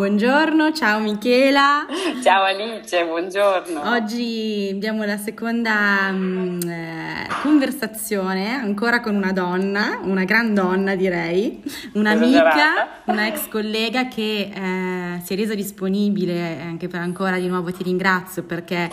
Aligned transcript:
Buongiorno, 0.00 0.72
ciao 0.72 0.98
Michela. 0.98 1.84
Ciao 2.24 2.44
Alice, 2.44 3.04
buongiorno. 3.04 3.82
Oggi 3.90 4.70
abbiamo 4.72 5.04
la 5.04 5.18
seconda 5.18 6.10
mh, 6.10 6.60
eh, 6.64 7.28
conversazione 7.42 8.54
ancora 8.54 9.00
con 9.00 9.14
una 9.14 9.32
donna, 9.32 10.00
una 10.02 10.24
gran 10.24 10.54
donna 10.54 10.94
direi, 10.94 11.62
un'amica, 11.92 13.02
una 13.04 13.26
ex 13.26 13.46
collega 13.48 14.08
che 14.08 14.50
eh, 14.50 15.20
si 15.22 15.34
è 15.34 15.36
resa 15.36 15.54
disponibile 15.54 16.58
anche 16.62 16.88
per 16.88 17.00
ancora 17.00 17.38
di 17.38 17.46
nuovo 17.46 17.70
ti 17.70 17.82
ringrazio 17.82 18.42
perché 18.44 18.88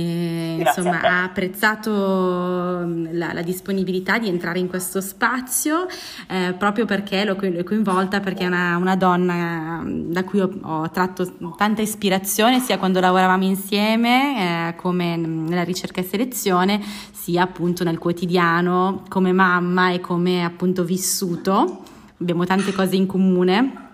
eh, 0.00 0.64
insomma, 0.64 1.00
ha 1.00 1.22
apprezzato 1.24 1.90
mm, 1.90 3.06
la, 3.12 3.32
la, 3.32 3.42
disponibilità 3.42 4.18
di 4.18 4.28
entrare 4.28 4.58
in 4.58 4.68
questo 4.68 5.00
spazio 5.00 5.86
eh, 6.28 6.54
proprio 6.56 6.86
perché 6.86 7.24
l'ho, 7.24 7.36
l'ho, 7.38 7.64
coinvolta, 7.64 8.20
perché 8.20 8.44
è 8.44 8.46
una, 8.46 8.76
una 8.76 8.96
donna 8.96 9.80
mm, 9.82 10.10
da 10.10 10.24
cui 10.24 10.40
ho, 10.40 10.50
ho, 10.62 10.90
tratto 10.90 11.34
tanta 11.56 11.82
ispirazione 11.82 12.60
sia 12.60 12.78
quando 12.78 13.00
lavoravamo 13.00 13.44
insieme 13.44 14.68
eh, 14.68 14.76
come 14.76 15.16
nella 15.16 15.64
ricerca 15.64 16.00
e 16.00 16.04
selezione, 16.04 16.80
sia 17.12 17.42
appunto 17.42 17.84
nel 17.84 17.98
quotidiano 17.98 19.02
come 19.08 19.32
mamma 19.32 19.90
e 19.90 20.00
come 20.00 20.42
appunto 20.42 20.84
vissuto. 20.84 21.82
Abbiamo 22.18 22.46
tante 22.46 22.72
cose 22.72 22.96
in 22.96 23.06
comune 23.06 23.90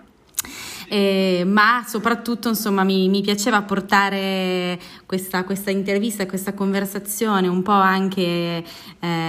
eh, 0.89 1.43
ma 1.45 1.83
soprattutto 1.87 2.49
insomma 2.49 2.83
mi, 2.83 3.07
mi 3.09 3.21
piaceva 3.21 3.61
portare 3.61 4.79
questa, 5.05 5.43
questa, 5.43 5.69
intervista, 5.69 6.25
questa 6.25 6.53
conversazione 6.53 7.47
un 7.47 7.61
po' 7.61 7.71
anche 7.71 8.21
eh, 8.21 8.63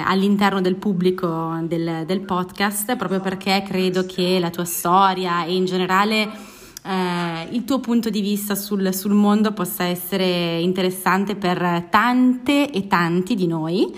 all'interno 0.05 0.63
del 0.63 0.77
pubblico 0.77 1.59
del, 1.65 2.05
del 2.07 2.21
podcast, 2.21 2.97
proprio 2.97 3.21
perché 3.21 3.63
credo 3.67 4.07
che 4.07 4.39
la 4.41 4.49
tua 4.49 4.65
storia 4.65 5.45
e 5.45 5.55
in 5.55 5.67
generale 5.67 6.31
eh, 6.83 7.49
il 7.51 7.65
tuo 7.65 7.79
punto 7.79 8.09
di 8.09 8.23
vista 8.23 8.55
sul, 8.55 8.95
sul, 8.95 9.13
mondo 9.13 9.53
possa 9.53 9.85
essere 9.85 10.61
interessante 10.61 11.37
per 11.37 11.89
tante 11.91 12.71
e 12.71 12.87
tanti 12.87 13.35
di 13.35 13.47
noi. 13.47 13.95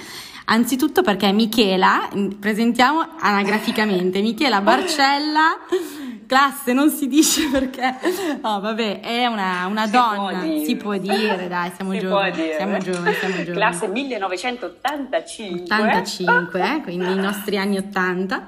Anzitutto 0.46 1.02
perché 1.02 1.30
Michela, 1.30 2.08
presentiamo 2.40 3.06
anagraficamente, 3.20 4.20
Michela 4.20 4.60
Barcella 4.60 5.56
classe 6.32 6.72
non 6.72 6.88
si 6.88 7.08
dice 7.08 7.48
perché, 7.52 7.94
oh, 8.40 8.58
vabbè, 8.60 9.00
è 9.00 9.26
una, 9.26 9.66
una 9.66 9.84
si 9.84 9.90
donna, 9.90 10.38
può 10.38 10.64
si 10.64 10.76
può 10.76 10.96
dire, 10.96 11.46
dai, 11.46 11.70
siamo 11.76 11.94
giovani, 11.98 12.52
siamo 12.56 12.78
giovani, 12.78 13.14
siamo 13.16 13.36
giovani. 13.36 13.52
Classe 13.52 13.88
1985. 13.88 15.62
85, 15.62 16.60
eh, 16.62 16.80
quindi 16.80 17.10
i 17.10 17.16
nostri 17.16 17.58
anni 17.58 17.76
80. 17.76 18.46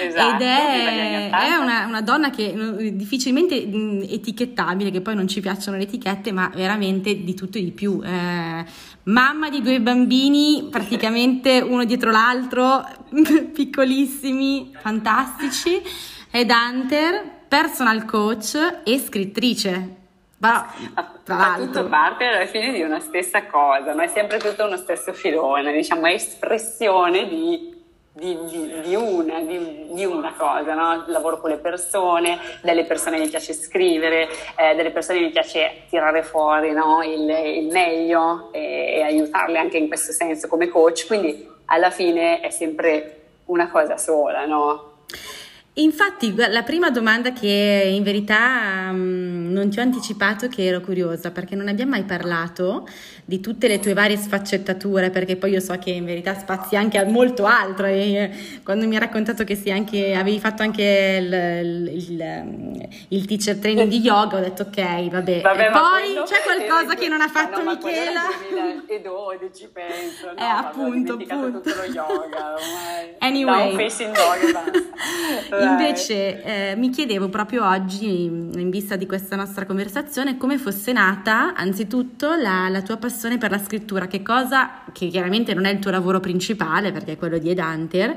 Esatto, 0.00 0.34
Ed 0.34 0.42
è, 0.42 1.30
è 1.30 1.56
una, 1.56 1.86
una, 1.86 2.02
donna 2.02 2.30
che 2.30 2.92
difficilmente 2.94 3.56
etichettabile, 3.56 4.92
che 4.92 5.00
poi 5.00 5.16
non 5.16 5.26
ci 5.26 5.40
piacciono 5.40 5.76
le 5.76 5.82
etichette, 5.82 6.30
ma 6.30 6.52
veramente 6.54 7.24
di 7.24 7.34
tutto 7.34 7.58
e 7.58 7.64
di 7.64 7.72
più. 7.72 8.00
Eh, 8.00 8.64
mamma 9.04 9.50
di 9.50 9.60
due 9.60 9.80
bambini, 9.80 10.68
praticamente 10.70 11.58
uno 11.60 11.84
dietro 11.84 12.12
l'altro, 12.12 12.86
piccolissimi, 13.52 14.70
fantastici 14.80 15.82
headhunter, 16.36 17.22
personal 17.46 18.04
coach 18.06 18.80
e 18.82 18.98
scrittrice. 18.98 20.02
Ma 20.38 20.66
fa 21.22 21.54
tutto 21.56 21.86
parte 21.86 22.24
alla 22.24 22.46
fine 22.46 22.72
di 22.72 22.82
una 22.82 22.98
stessa 22.98 23.46
cosa, 23.46 23.94
ma 23.94 24.02
è 24.02 24.08
sempre 24.08 24.38
tutto 24.38 24.64
uno 24.64 24.76
stesso 24.76 25.12
filone, 25.12 25.72
diciamo, 25.72 26.06
è 26.06 26.12
espressione 26.14 27.28
di, 27.28 27.72
di, 28.12 28.36
di, 28.50 28.80
di 28.82 28.94
una, 28.96 29.38
una, 29.38 30.34
cosa, 30.36 30.74
no? 30.74 31.04
lavoro 31.06 31.40
con 31.40 31.50
le 31.50 31.58
persone, 31.58 32.36
delle 32.62 32.84
persone 32.84 33.20
mi 33.20 33.28
piace 33.28 33.54
scrivere, 33.54 34.28
eh, 34.56 34.74
delle 34.74 34.90
persone 34.90 35.20
mi 35.20 35.30
piace 35.30 35.84
tirare 35.88 36.24
fuori 36.24 36.72
no? 36.72 37.00
il, 37.04 37.30
il, 37.30 37.68
meglio 37.70 38.52
e, 38.52 38.96
e 38.96 39.02
aiutarle 39.02 39.56
anche 39.56 39.78
in 39.78 39.86
questo 39.86 40.10
senso 40.10 40.48
come 40.48 40.66
coach, 40.66 41.06
quindi 41.06 41.48
alla 41.66 41.90
fine 41.90 42.40
è 42.40 42.50
sempre 42.50 43.20
una 43.46 43.70
cosa 43.70 43.96
sola, 43.96 44.44
no? 44.46 44.90
Infatti, 45.76 46.32
la 46.36 46.62
prima 46.62 46.90
domanda 46.90 47.32
che 47.32 47.90
in 47.92 48.04
verità 48.04 48.90
um, 48.92 49.48
non 49.50 49.70
ti 49.70 49.80
ho 49.80 49.82
anticipato 49.82 50.46
che 50.46 50.64
ero 50.66 50.80
curiosa 50.80 51.32
perché 51.32 51.56
non 51.56 51.66
abbiamo 51.66 51.90
mai 51.90 52.04
parlato 52.04 52.86
di 53.26 53.40
tutte 53.40 53.68
le 53.68 53.78
tue 53.78 53.94
varie 53.94 54.16
sfaccettature, 54.16 55.08
perché 55.08 55.36
poi 55.36 55.52
io 55.52 55.60
so 55.60 55.76
che 55.78 55.90
in 55.90 56.04
verità 56.04 56.34
spazi 56.38 56.76
anche 56.76 56.98
a 56.98 57.06
molto 57.06 57.46
altro. 57.46 57.86
E 57.86 58.12
eh, 58.12 58.30
quando 58.62 58.86
mi 58.86 58.94
hai 58.94 59.00
raccontato 59.00 59.44
che 59.44 59.58
anche, 59.70 60.14
avevi 60.14 60.38
fatto 60.38 60.62
anche 60.62 61.18
il, 61.22 61.88
il, 61.90 62.88
il, 63.08 63.24
teacher 63.24 63.56
training 63.56 63.88
di 63.88 64.00
yoga, 64.00 64.36
ho 64.36 64.40
detto 64.40 64.62
ok, 64.64 65.08
vabbè. 65.08 65.40
vabbè 65.40 65.70
poi 65.70 66.22
c'è 66.26 66.42
qualcosa 66.44 66.94
che 66.96 67.08
non 67.08 67.22
ha 67.22 67.28
fatto 67.28 67.62
no, 67.62 67.70
Michela. 67.70 68.28
E 68.86 69.00
2012 69.00 69.68
penso. 69.72 70.22
No, 70.34 70.40
eh, 70.40 70.44
appunto, 70.44 71.12
appunto. 71.12 71.60
tutto 71.60 71.76
lo 71.76 71.84
yoga. 71.84 72.54
Anyway. 73.20 73.72
Yoga, 73.72 75.70
Invece 75.70 76.42
eh, 76.42 76.74
mi 76.76 76.90
chiedevo 76.90 77.28
proprio 77.28 77.66
oggi, 77.66 78.24
in 78.24 78.68
vista 78.68 78.96
di 78.96 79.06
questa 79.06 79.36
nostra 79.36 79.64
conversazione, 79.64 80.36
come 80.36 80.58
fosse 80.58 80.92
nata 80.92 81.54
anzitutto 81.54 82.34
la, 82.34 82.68
la 82.68 82.82
tua 82.82 82.96
passione 82.96 83.12
passione 83.14 83.38
per 83.38 83.52
la 83.52 83.58
scrittura, 83.58 84.08
che 84.08 84.22
cosa, 84.22 84.82
che 84.92 85.06
chiaramente 85.06 85.54
non 85.54 85.66
è 85.66 85.70
il 85.70 85.78
tuo 85.78 85.92
lavoro 85.92 86.18
principale 86.18 86.90
perché 86.90 87.12
è 87.12 87.16
quello 87.16 87.38
di 87.38 87.48
Edanter, 87.48 88.16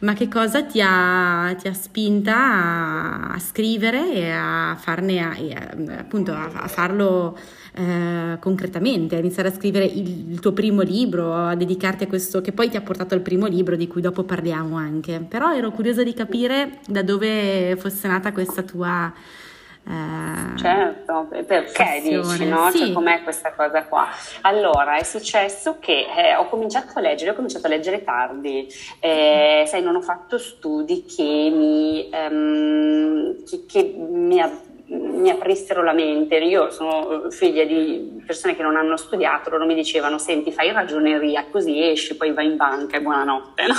ma 0.00 0.14
che 0.14 0.26
cosa 0.26 0.64
ti 0.64 0.80
ha, 0.84 1.54
ti 1.60 1.68
ha 1.68 1.72
spinta 1.72 2.34
a, 2.34 3.28
a, 3.34 3.38
scrivere 3.38 4.12
e 4.12 4.30
a 4.32 4.76
farne, 4.78 5.20
a, 5.20 5.36
e 5.36 5.54
appunto 5.96 6.32
a, 6.32 6.50
a 6.52 6.66
farlo 6.66 7.38
eh, 7.74 8.36
concretamente, 8.40 9.14
a 9.14 9.20
iniziare 9.20 9.50
a 9.50 9.52
scrivere 9.52 9.84
il, 9.84 10.32
il, 10.32 10.40
tuo 10.40 10.52
primo 10.52 10.82
libro, 10.82 11.32
a 11.32 11.54
dedicarti 11.54 12.02
a 12.04 12.06
questo 12.08 12.40
che 12.40 12.50
poi 12.50 12.68
ti 12.68 12.76
ha 12.76 12.80
portato 12.80 13.14
al 13.14 13.20
primo 13.20 13.46
libro 13.46 13.76
di 13.76 13.86
cui 13.86 14.00
dopo 14.00 14.24
parliamo 14.24 14.76
anche. 14.76 15.24
Però 15.26 15.54
ero 15.54 15.70
curiosa 15.70 16.02
di 16.02 16.14
capire 16.14 16.80
da 16.88 17.02
dove 17.02 17.76
fosse 17.78 18.08
nata 18.08 18.32
questa 18.32 18.62
tua 18.62 19.12
eh, 19.84 20.58
certo, 20.58 21.28
perché 21.44 22.00
dici, 22.02 22.46
no? 22.46 22.70
Sì. 22.70 22.78
Cioè, 22.78 22.92
com'è 22.92 23.22
questa 23.22 23.52
cosa 23.52 23.84
qua? 23.84 24.06
Allora, 24.42 24.96
è 24.96 25.02
successo 25.02 25.78
che 25.80 26.06
eh, 26.16 26.36
ho 26.36 26.48
cominciato 26.48 26.98
a 26.98 27.00
leggere, 27.00 27.32
ho 27.32 27.34
cominciato 27.34 27.66
a 27.66 27.70
leggere 27.70 28.04
tardi, 28.04 28.68
eh, 29.00 29.64
sai, 29.66 29.82
non 29.82 29.96
ho 29.96 30.00
fatto 30.00 30.38
studi 30.38 31.04
che 31.04 31.50
mi, 31.52 32.08
um, 32.12 33.44
che, 33.44 33.64
che 33.66 33.94
mi 33.96 34.40
mi 34.92 35.30
aprissero 35.30 35.82
la 35.82 35.92
mente. 35.92 36.36
Io 36.36 36.70
sono 36.70 37.30
figlia 37.30 37.64
di 37.64 38.22
persone 38.26 38.54
che 38.54 38.62
non 38.62 38.76
hanno 38.76 38.96
studiato, 38.96 39.50
loro 39.50 39.64
mi 39.64 39.74
dicevano: 39.74 40.18
Senti, 40.18 40.52
fai 40.52 40.72
ragioneria, 40.72 41.46
così 41.50 41.82
esci, 41.82 42.16
poi 42.16 42.32
vai 42.32 42.46
in 42.46 42.56
banca 42.56 42.96
e 42.96 43.00
buonanotte, 43.00 43.64
no? 43.66 43.74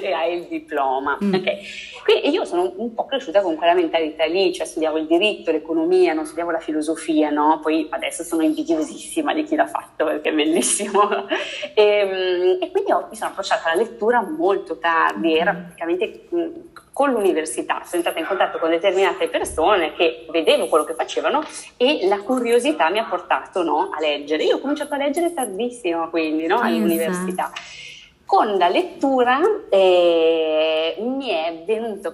e 0.00 0.12
hai 0.12 0.36
il 0.38 0.46
diploma. 0.48 1.18
Mm. 1.22 1.34
Okay. 1.34 1.58
Quindi 2.04 2.30
io 2.30 2.44
sono 2.44 2.72
un 2.76 2.94
po' 2.94 3.06
cresciuta 3.06 3.40
con 3.40 3.56
quella 3.56 3.74
mentalità 3.74 4.24
lì, 4.26 4.52
cioè 4.52 4.66
studiavo 4.66 4.98
il 4.98 5.06
diritto, 5.06 5.50
l'economia, 5.50 6.12
non 6.12 6.24
studiavo 6.24 6.50
la 6.50 6.60
filosofia, 6.60 7.30
no? 7.30 7.60
Poi 7.62 7.86
adesso 7.90 8.22
sono 8.22 8.42
invidiosissima 8.42 9.32
di 9.32 9.44
chi 9.44 9.56
l'ha 9.56 9.66
fatto 9.66 10.04
perché 10.04 10.30
è 10.30 10.34
bellissimo. 10.34 11.28
e, 11.74 11.82
ehm, 11.82 12.58
e, 12.60 12.70
quindi 12.70 12.92
ho, 12.92 13.06
mi 13.08 13.16
sono 13.16 13.30
approcciata 13.30 13.70
alla 13.70 13.82
lettura 13.82 14.22
molto 14.22 14.78
tardi, 14.78 15.36
era 15.36 15.52
praticamente 15.54 16.28
mm, 16.34 16.52
con 17.00 17.12
l'università, 17.12 17.80
sono 17.82 17.96
entrata 17.96 18.18
in 18.18 18.26
contatto 18.26 18.58
con 18.58 18.68
determinate 18.68 19.26
persone 19.28 19.94
che 19.94 20.26
vedevo 20.28 20.66
quello 20.66 20.84
che 20.84 20.92
facevano 20.92 21.42
e 21.78 22.06
la 22.06 22.18
curiosità 22.18 22.90
mi 22.90 22.98
ha 22.98 23.06
portato 23.06 23.62
no, 23.62 23.88
a 23.90 23.98
leggere. 24.00 24.44
Io 24.44 24.56
ho 24.56 24.60
cominciato 24.60 24.92
a 24.92 24.98
leggere 24.98 25.32
tardissimo, 25.32 26.10
quindi 26.10 26.46
no, 26.46 26.58
all'università. 26.58 27.50
Con 28.26 28.58
la 28.58 28.68
lettura 28.68 29.40
eh, 29.70 30.96
mi 30.98 31.28
è 31.30 31.62
venuta 31.64 32.12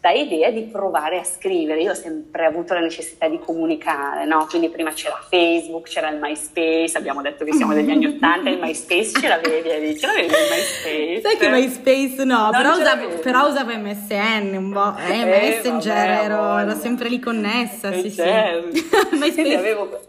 questa 0.00 0.18
idea 0.18 0.50
di 0.50 0.62
provare 0.62 1.18
a 1.18 1.24
scrivere. 1.24 1.82
Io 1.82 1.90
ho 1.90 1.94
sempre 1.94 2.46
avuto 2.46 2.72
la 2.72 2.80
necessità 2.80 3.28
di 3.28 3.38
comunicare, 3.38 4.24
no? 4.24 4.46
Quindi 4.48 4.70
prima 4.70 4.92
c'era 4.92 5.22
Facebook, 5.28 5.88
c'era 5.88 6.08
il 6.08 6.18
MySpace, 6.18 6.96
abbiamo 6.96 7.20
detto 7.20 7.44
che 7.44 7.52
siamo 7.52 7.74
degli 7.74 7.90
anni 7.90 8.06
Ottanta, 8.16 8.48
il 8.48 8.58
MySpace 8.58 9.12
ce 9.12 9.28
l'avevi, 9.28 9.98
ce 9.98 10.06
l'avevi 10.06 10.26
il 10.26 10.32
MySpace? 10.32 11.20
Sai 11.20 11.36
che 11.36 11.48
MySpace 11.50 12.24
no, 12.24 12.48
però 12.50 12.72
usavo, 12.72 13.08
però 13.18 13.48
usavo, 13.48 13.76
MSN 13.76 14.54
un 14.56 14.72
po', 14.72 14.96
eh, 15.06 15.20
eh 15.20 15.24
Messenger, 15.24 15.94
vabbè, 15.94 16.24
ero, 16.24 16.56
ero, 16.56 16.74
sempre 16.74 17.08
lì 17.10 17.18
connessa, 17.20 17.92
sì 17.92 18.10
certo. 18.10 18.74
sì. 18.74 18.88
MySpace. 19.16 19.56
avevo 19.56 20.08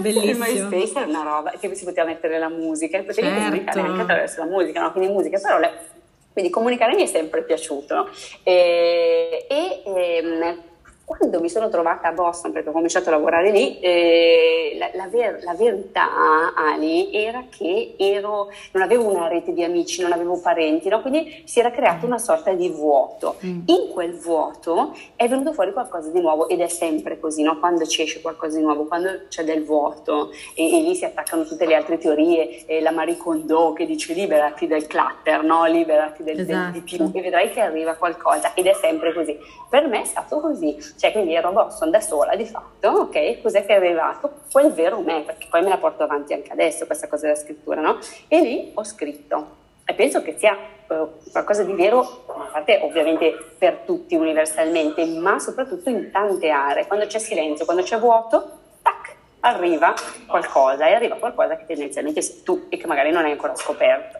Bellissimo. 0.00 0.46
Il 0.46 0.66
MySpace 0.68 0.98
era 0.98 1.06
una 1.06 1.22
roba 1.22 1.52
che 1.58 1.74
si 1.74 1.84
poteva 1.84 2.06
mettere 2.06 2.38
la 2.38 2.48
musica 2.48 2.98
e 2.98 3.02
potevi 3.02 3.28
certo. 3.28 3.42
comunicare 3.42 3.80
anche 3.80 4.00
attraverso 4.00 4.40
la 4.40 4.46
musica, 4.46 4.80
no? 4.80 4.92
quindi 4.92 5.12
musica, 5.12 5.38
parole. 5.40 5.98
Quindi 6.32 6.50
comunicare 6.50 6.94
mi 6.94 7.02
è 7.02 7.06
sempre 7.06 7.42
piaciuto. 7.42 8.08
E, 8.42 9.46
e, 9.48 9.82
ehm, 9.84 10.69
quando 11.16 11.40
mi 11.40 11.48
sono 11.48 11.68
trovata 11.68 12.06
a 12.06 12.12
Boston, 12.12 12.52
perché 12.52 12.68
ho 12.68 12.72
cominciato 12.72 13.08
a 13.08 13.12
lavorare 13.12 13.50
lì, 13.50 13.80
eh, 13.80 14.76
la, 14.78 14.90
la, 14.94 15.08
ver- 15.08 15.42
la, 15.42 15.54
verità, 15.54 16.54
Ali, 16.54 17.12
era 17.12 17.46
che 17.50 17.94
ero, 17.96 18.48
non 18.70 18.84
avevo 18.84 19.10
una 19.10 19.26
rete 19.26 19.52
di 19.52 19.64
amici, 19.64 20.02
non 20.02 20.12
avevo 20.12 20.38
parenti, 20.38 20.88
no? 20.88 21.00
quindi 21.00 21.42
si 21.46 21.58
era 21.58 21.72
creato 21.72 22.06
una 22.06 22.18
sorta 22.18 22.52
di 22.52 22.68
vuoto. 22.68 23.38
Mm. 23.44 23.62
In 23.66 23.88
quel 23.92 24.14
vuoto 24.14 24.96
è 25.16 25.28
venuto 25.28 25.52
fuori 25.52 25.72
qualcosa 25.72 26.10
di 26.10 26.20
nuovo 26.20 26.48
ed 26.48 26.60
è 26.60 26.68
sempre 26.68 27.18
così, 27.18 27.42
no? 27.42 27.58
quando 27.58 27.84
ci 27.86 28.02
esce 28.02 28.20
qualcosa 28.20 28.58
di 28.58 28.62
nuovo, 28.62 28.84
quando 28.84 29.22
c'è 29.28 29.42
del 29.42 29.64
vuoto 29.64 30.30
e, 30.54 30.78
e 30.78 30.80
lì 30.80 30.94
si 30.94 31.04
attaccano 31.04 31.42
tutte 31.42 31.66
le 31.66 31.74
altre 31.74 31.98
teorie, 31.98 32.66
eh, 32.66 32.80
la 32.80 32.92
Marie 32.92 33.16
Kondo 33.16 33.72
che 33.72 33.84
dice 33.84 34.14
liberati 34.14 34.68
del 34.68 34.86
clutter, 34.86 35.42
no? 35.42 35.64
liberati 35.64 36.22
del, 36.22 36.38
esatto. 36.38 36.70
del 36.70 36.70
di 36.70 36.80
più 36.82 37.10
e 37.12 37.20
vedrai 37.20 37.50
che 37.50 37.60
arriva 37.60 37.94
qualcosa 37.94 38.54
ed 38.54 38.66
è 38.66 38.74
sempre 38.74 39.12
così. 39.12 39.36
Per 39.68 39.88
me 39.88 40.02
è 40.02 40.04
stato 40.04 40.38
così 40.38 40.98
cioè, 41.00 41.12
quindi 41.12 41.32
ero 41.34 41.50
Boston 41.50 41.90
da 41.90 42.00
sola 42.02 42.36
di 42.36 42.44
fatto, 42.44 42.88
ok? 42.88 43.40
Cos'è 43.40 43.64
che 43.64 43.72
è 43.72 43.76
arrivato? 43.76 44.40
Quel 44.52 44.70
vero 44.70 45.00
me, 45.00 45.22
perché 45.22 45.46
poi 45.48 45.62
me 45.62 45.70
la 45.70 45.78
porto 45.78 46.02
avanti 46.02 46.34
anche 46.34 46.52
adesso 46.52 46.84
questa 46.84 47.08
cosa 47.08 47.26
della 47.26 47.38
scrittura, 47.38 47.80
no? 47.80 47.98
E 48.28 48.42
lì 48.42 48.70
ho 48.74 48.84
scritto. 48.84 49.56
E 49.86 49.94
penso 49.94 50.20
che 50.20 50.36
sia 50.36 50.54
uh, 50.88 51.08
qualcosa 51.32 51.64
di 51.64 51.72
vero, 51.72 52.00
a 52.26 52.50
parte 52.52 52.80
ovviamente 52.82 53.34
per 53.56 53.78
tutti 53.86 54.14
universalmente, 54.14 55.06
ma 55.06 55.38
soprattutto 55.38 55.88
in 55.88 56.10
tante 56.12 56.50
aree. 56.50 56.86
Quando 56.86 57.06
c'è 57.06 57.18
silenzio, 57.18 57.64
quando 57.64 57.82
c'è 57.82 57.98
vuoto, 57.98 58.58
tac, 58.82 59.16
arriva 59.40 59.94
qualcosa 60.26 60.86
e 60.86 60.92
arriva 60.92 61.16
qualcosa 61.16 61.56
che 61.56 61.64
tendenzialmente 61.64 62.20
sei 62.20 62.42
tu 62.42 62.66
e 62.68 62.76
che 62.76 62.86
magari 62.86 63.10
non 63.10 63.24
hai 63.24 63.30
ancora 63.30 63.56
scoperto. 63.56 64.18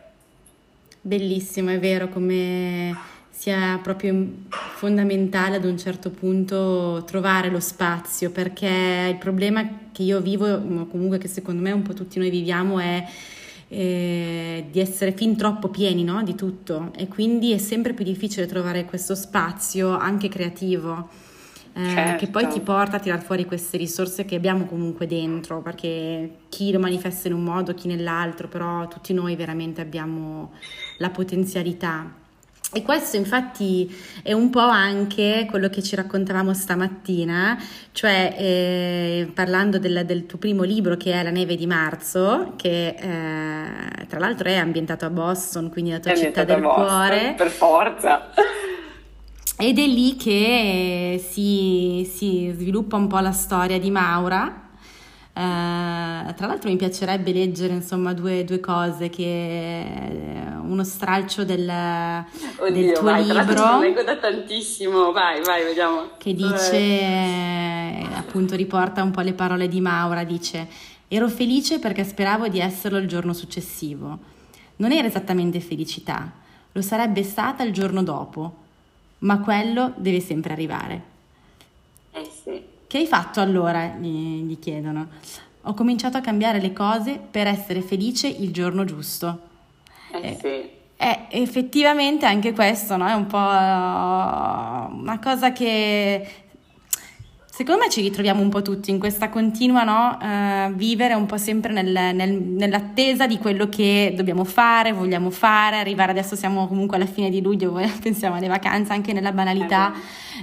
Bellissimo, 1.03 1.73
è 1.73 1.79
vero 1.79 2.09
come 2.09 2.97
sia 3.41 3.81
proprio 3.83 4.23
fondamentale 4.51 5.57
ad 5.57 5.65
un 5.65 5.79
certo 5.79 6.11
punto 6.11 7.03
trovare 7.07 7.49
lo 7.49 7.59
spazio, 7.59 8.31
perché 8.31 9.09
il 9.11 9.17
problema 9.17 9.67
che 9.93 10.03
io 10.03 10.21
vivo, 10.21 10.47
o 10.47 10.87
comunque 10.87 11.17
che 11.17 11.27
secondo 11.27 11.63
me 11.63 11.73
un 11.73 11.81
po' 11.81 11.95
tutti 11.95 12.19
noi 12.19 12.29
viviamo, 12.29 12.79
è 12.81 13.03
eh, 13.69 14.67
di 14.71 14.79
essere 14.79 15.13
fin 15.13 15.37
troppo 15.37 15.69
pieni 15.69 16.05
no? 16.05 16.23
di 16.23 16.35
tutto 16.35 16.93
e 16.95 17.09
quindi 17.09 17.53
è 17.53 17.57
sempre 17.57 17.95
più 17.95 18.05
difficile 18.05 18.45
trovare 18.45 18.85
questo 18.85 19.15
spazio 19.15 19.89
anche 19.97 20.29
creativo. 20.29 21.09
Eh, 21.73 21.89
certo. 21.89 22.27
Che 22.27 22.31
poi 22.31 22.47
ti 22.47 22.61
porta 22.61 22.97
a 22.97 23.01
tirar 23.01 23.23
fuori 23.23 23.47
queste 23.47 23.79
risorse 23.79 24.27
che 24.27 24.35
abbiamo 24.35 24.67
comunque 24.67 25.07
dentro, 25.07 25.63
perché 25.63 26.41
chi 26.51 26.73
lo 26.73 26.79
manifesta 26.79 27.29
in 27.29 27.33
un 27.33 27.45
modo, 27.45 27.73
chi 27.73 27.89
nell'altro, 27.89 28.49
però 28.49 28.87
tutti 28.87 29.15
noi 29.15 29.35
veramente 29.35 29.81
abbiamo 29.81 30.53
la 30.99 31.09
potenzialità 31.09 32.20
e 32.73 32.83
questo 32.83 33.17
infatti 33.17 33.93
è 34.23 34.33
un 34.33 34.49
po' 34.49 34.61
anche 34.61 35.45
quello 35.51 35.69
che 35.69 35.83
ci 35.83 35.97
raccontavamo 35.97 36.55
stamattina, 36.55 37.61
cioè 37.91 38.35
eh, 38.39 39.31
parlando 39.35 39.81
del, 39.81 40.05
del, 40.07 40.27
tuo 40.27 40.39
primo 40.39 40.63
libro 40.63 40.97
che 40.97 41.13
è 41.13 41.23
La 41.25 41.31
neve 41.31 41.57
di 41.57 41.67
marzo, 41.67 42.53
che 42.55 42.95
eh, 42.97 44.07
tra 44.07 44.21
l'altro 44.21 44.49
è 44.49 44.55
ambientato 44.55 45.05
a 45.05 45.11
Boston, 45.11 45.69
quindi 45.69 45.91
la 45.91 45.99
tua 45.99 46.13
è 46.13 46.17
città 46.17 46.45
del 46.45 46.61
Boston, 46.61 46.87
cuore. 46.87 47.35
Per 47.37 47.49
forza. 47.49 48.31
Ed 49.59 49.79
è 49.79 49.87
lì 49.87 50.15
che 50.15 51.21
si, 51.29 52.09
si 52.11 52.55
sviluppa 52.57 52.97
un 52.97 53.09
po' 53.09 53.19
la 53.19 53.33
storia 53.33 53.81
di 53.81 53.91
Maura, 53.91 54.70
tra 55.41 56.47
l'altro 56.47 56.69
mi 56.69 56.77
piacerebbe 56.77 57.33
leggere 57.33 57.75
insomma 57.75 58.13
due, 58.13 58.45
due 58.45 58.61
cose, 58.61 59.09
che, 59.09 59.23
eh, 59.23 60.57
uno 60.63 60.85
stralcio 60.85 61.45
del, 61.45 61.69
Oddio, 61.69 62.73
del 62.73 62.93
tuo 62.93 63.03
vai, 63.03 63.25
libro. 63.25 63.65
Lo 63.65 63.81
leggo 63.81 64.03
da 64.03 64.17
tantissimo, 64.17 65.13
vai, 65.13 65.43
vai, 65.43 65.65
vediamo. 65.65 66.11
Che 66.19 66.35
dice, 66.35 66.77
eh, 66.77 68.07
appunto 68.15 68.57
riporta 68.57 69.03
un 69.03 69.11
po' 69.11 69.21
le 69.21 69.33
parole 69.33 69.69
di 69.69 69.81
Maura, 69.81 70.25
dice 70.25 70.69
ero 71.13 71.29
felice 71.29 71.81
perché 71.81 72.05
speravo 72.05 72.47
di 72.47 72.61
esserlo 72.61 72.99
il 72.99 73.09
giorno 73.09 73.33
successivo. 73.33 74.17
Non 74.77 74.93
era 74.93 75.09
esattamente 75.09 75.59
felicità, 75.59 76.31
lo 76.71 76.83
sarebbe 76.83 77.25
stata 77.25 77.65
il 77.65 77.73
giorno 77.73 78.05
dopo, 78.05 78.55
ma 79.19 79.41
quello 79.41 79.93
deve 79.97 80.21
sempre 80.21 80.53
arrivare. 80.53 81.10
Eh. 82.91 82.97
Che 82.97 82.99
hai 82.99 83.07
fatto 83.07 83.41
allora? 83.41 83.87
Gli, 83.87 84.43
gli 84.43 84.59
chiedono. 84.59 85.07
Ho 85.63 85.75
cominciato 85.75 86.17
a 86.17 86.21
cambiare 86.21 86.61
le 86.61 86.73
cose 86.73 87.21
per 87.31 87.47
essere 87.47 87.83
felice 87.83 88.27
il 88.27 88.53
giorno 88.53 88.85
giusto. 88.85 89.41
Eh, 90.13 90.29
eh 90.29 90.37
sì. 90.41 90.79
Eh, 90.97 91.27
effettivamente 91.31 92.27
anche 92.27 92.53
questo 92.53 92.97
no? 92.97 93.07
è 93.07 93.13
un 93.13 93.27
po' 93.27 93.39
una 93.39 95.19
cosa 95.23 95.53
che 95.53 96.27
Secondo 97.61 97.83
me 97.83 97.91
ci 97.91 98.01
ritroviamo 98.01 98.41
un 98.41 98.49
po' 98.49 98.63
tutti 98.63 98.91
in 98.91 98.99
questa 98.99 99.29
continua 99.29 99.83
no? 99.83 100.17
uh, 100.19 100.73
vivere 100.73 101.13
un 101.13 101.27
po' 101.27 101.37
sempre 101.37 101.75
nel, 101.75 102.15
nel, 102.15 102.33
nell'attesa 102.33 103.27
di 103.27 103.37
quello 103.37 103.69
che 103.69 104.15
dobbiamo 104.17 104.45
fare, 104.45 104.93
vogliamo 104.93 105.29
fare, 105.29 105.77
arrivare 105.77 106.13
adesso 106.13 106.37
siamo 106.37 106.67
comunque 106.67 106.97
alla 106.97 107.05
fine 107.05 107.29
di 107.29 107.43
luglio, 107.43 107.73
pensiamo 108.01 108.37
alle 108.37 108.49
vacanze 108.49 108.95
anche 108.95 109.13
nella 109.13 109.33
banalità 109.33 109.93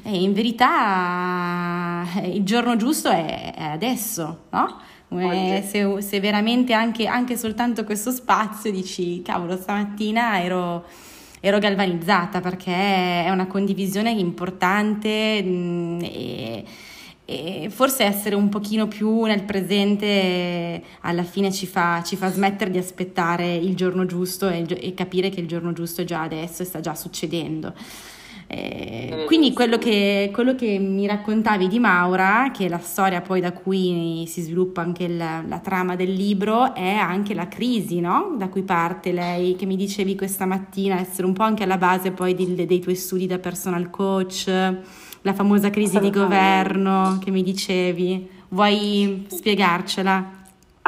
e 0.04 0.22
in 0.22 0.31
verità 0.31 2.06
eh, 2.22 2.36
il 2.36 2.44
giorno 2.44 2.75
giusto 2.75 3.10
è, 3.10 3.52
è 3.56 3.63
adesso, 3.63 4.42
no? 4.52 4.80
Eh, 5.20 5.66
se, 5.68 6.00
se, 6.04 6.20
veramente 6.20 6.74
anche, 6.74 7.08
anche 7.08 7.36
soltanto 7.36 7.84
questo 7.84 8.12
spazio 8.12 8.72
dici 8.72 9.24
cavolo 9.24 9.58
stamattina 9.58 10.40
ero 10.44 10.86
ero 11.40 11.60
galvanizzata 11.60 12.42
perché 12.42 12.74
è 13.24 13.30
una 13.30 13.48
condivisione 13.48 14.10
importante 14.12 15.42
mh, 15.42 15.48
mm, 15.48 16.00
e, 16.02 16.63
e 17.29 17.68
forse 17.69 18.06
essere 18.06 18.35
un 18.35 18.47
pochino 18.47 18.88
più 18.88 19.24
nel 19.24 19.44
presente 19.44 20.81
alla 21.01 21.24
fine 21.24 21.51
ci 21.51 21.68
fa, 21.68 22.01
ci 22.01 22.15
fa 22.15 22.31
smettere 22.31 22.71
di 22.71 22.77
aspettare 22.77 23.53
il 23.53 23.75
giorno 23.75 24.06
giusto 24.06 24.47
e, 24.47 24.65
e, 24.69 24.94
capire 24.94 25.27
che 25.27 25.41
il 25.41 25.47
giorno 25.47 25.74
giusto 25.74 26.00
è 26.00 26.06
già 26.06 26.21
adesso 26.21 26.62
e 26.62 26.65
sta 26.65 26.79
già 26.79 26.95
succedendo. 26.95 27.74
Eh, 28.47 29.25
quindi 29.27 29.51
quello 29.51 29.77
che, 29.77 30.29
quello 30.33 30.56
che, 30.56 30.79
mi 30.79 31.06
raccontavi 31.06 31.68
di 31.68 31.79
Maura, 31.79 32.51
che 32.53 32.68
è 32.68 32.69
la 32.69 32.79
storia 32.79 33.19
poi 33.19 33.41
da 33.41 33.51
cui 33.51 34.24
si 34.25 34.39
sviluppa 34.39 34.79
anche 34.79 35.09
la, 35.09 35.44
la 35.45 35.59
trama 35.59 35.97
del 35.97 36.13
libro, 36.13 36.74
è 36.74 36.94
anche 36.94 37.33
la 37.33 37.50
crisi 37.50 38.00
no? 38.00 38.35
da 38.38 38.47
cui 38.47 38.62
parte 38.62 39.12
lei, 39.12 39.57
che 39.57 39.65
mi 39.65 39.75
dicevi 39.75 40.15
questa 40.15 40.45
mattina, 40.45 40.97
essere 40.97 41.27
un 41.27 41.33
po' 41.33 41.44
anche 41.44 41.63
alla 41.63 41.77
base 41.77 42.12
poi 42.12 42.33
di, 42.33 42.65
dei 42.65 42.79
tuoi 42.79 42.95
studi 42.95 43.27
da 43.27 43.38
personal 43.38 43.89
coach 43.89 44.50
la 45.22 45.34
famosa 45.34 45.69
crisi 45.69 46.00
di 46.00 46.10
governo 46.10 47.19
che 47.24 47.31
mi 47.31 47.44
dicevi. 47.44 48.36
Vuoi 48.50 49.25
spiegarcela? 49.30 50.36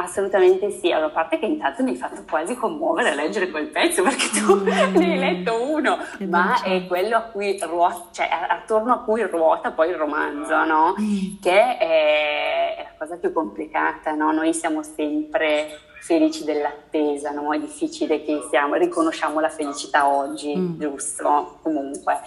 Assolutamente 0.02 0.70
sì, 0.70 0.90
allora, 0.90 1.08
a 1.08 1.10
parte 1.10 1.38
che 1.38 1.44
intanto 1.44 1.82
mi 1.82 1.90
hai 1.90 1.96
fatto 1.96 2.22
quasi 2.28 2.56
commuovere 2.56 3.10
a 3.10 3.14
leggere 3.14 3.50
quel 3.50 3.66
pezzo 3.66 4.02
perché 4.02 4.28
tu 4.30 4.56
mm. 4.56 4.96
ne 4.96 5.12
hai 5.12 5.18
letto 5.18 5.62
uno, 5.70 5.98
che 6.16 6.24
ma 6.24 6.46
dolce. 6.46 6.64
è 6.64 6.86
quello 6.86 7.16
a 7.16 7.20
cui 7.20 7.58
ruota, 7.60 8.06
cioè 8.10 8.28
attorno 8.48 8.94
a 8.94 8.98
cui 9.00 9.22
ruota 9.24 9.72
poi 9.72 9.90
il 9.90 9.96
romanzo, 9.96 10.64
no? 10.64 10.94
Mm. 10.98 11.40
Che 11.42 11.76
è, 11.76 12.76
è 12.78 12.82
la 12.82 12.94
cosa 12.98 13.18
più 13.18 13.30
complicata, 13.32 14.14
no? 14.14 14.32
Noi 14.32 14.54
siamo 14.54 14.82
sempre 14.82 15.68
felici 16.00 16.44
dell'attesa, 16.44 17.30
no? 17.30 17.52
È 17.52 17.58
difficile 17.58 18.24
che 18.24 18.40
siamo, 18.50 18.74
riconosciamo 18.74 19.38
la 19.38 19.48
felicità 19.48 20.08
oggi, 20.08 20.56
mm. 20.56 20.80
giusto? 20.80 21.58
Comunque. 21.62 22.20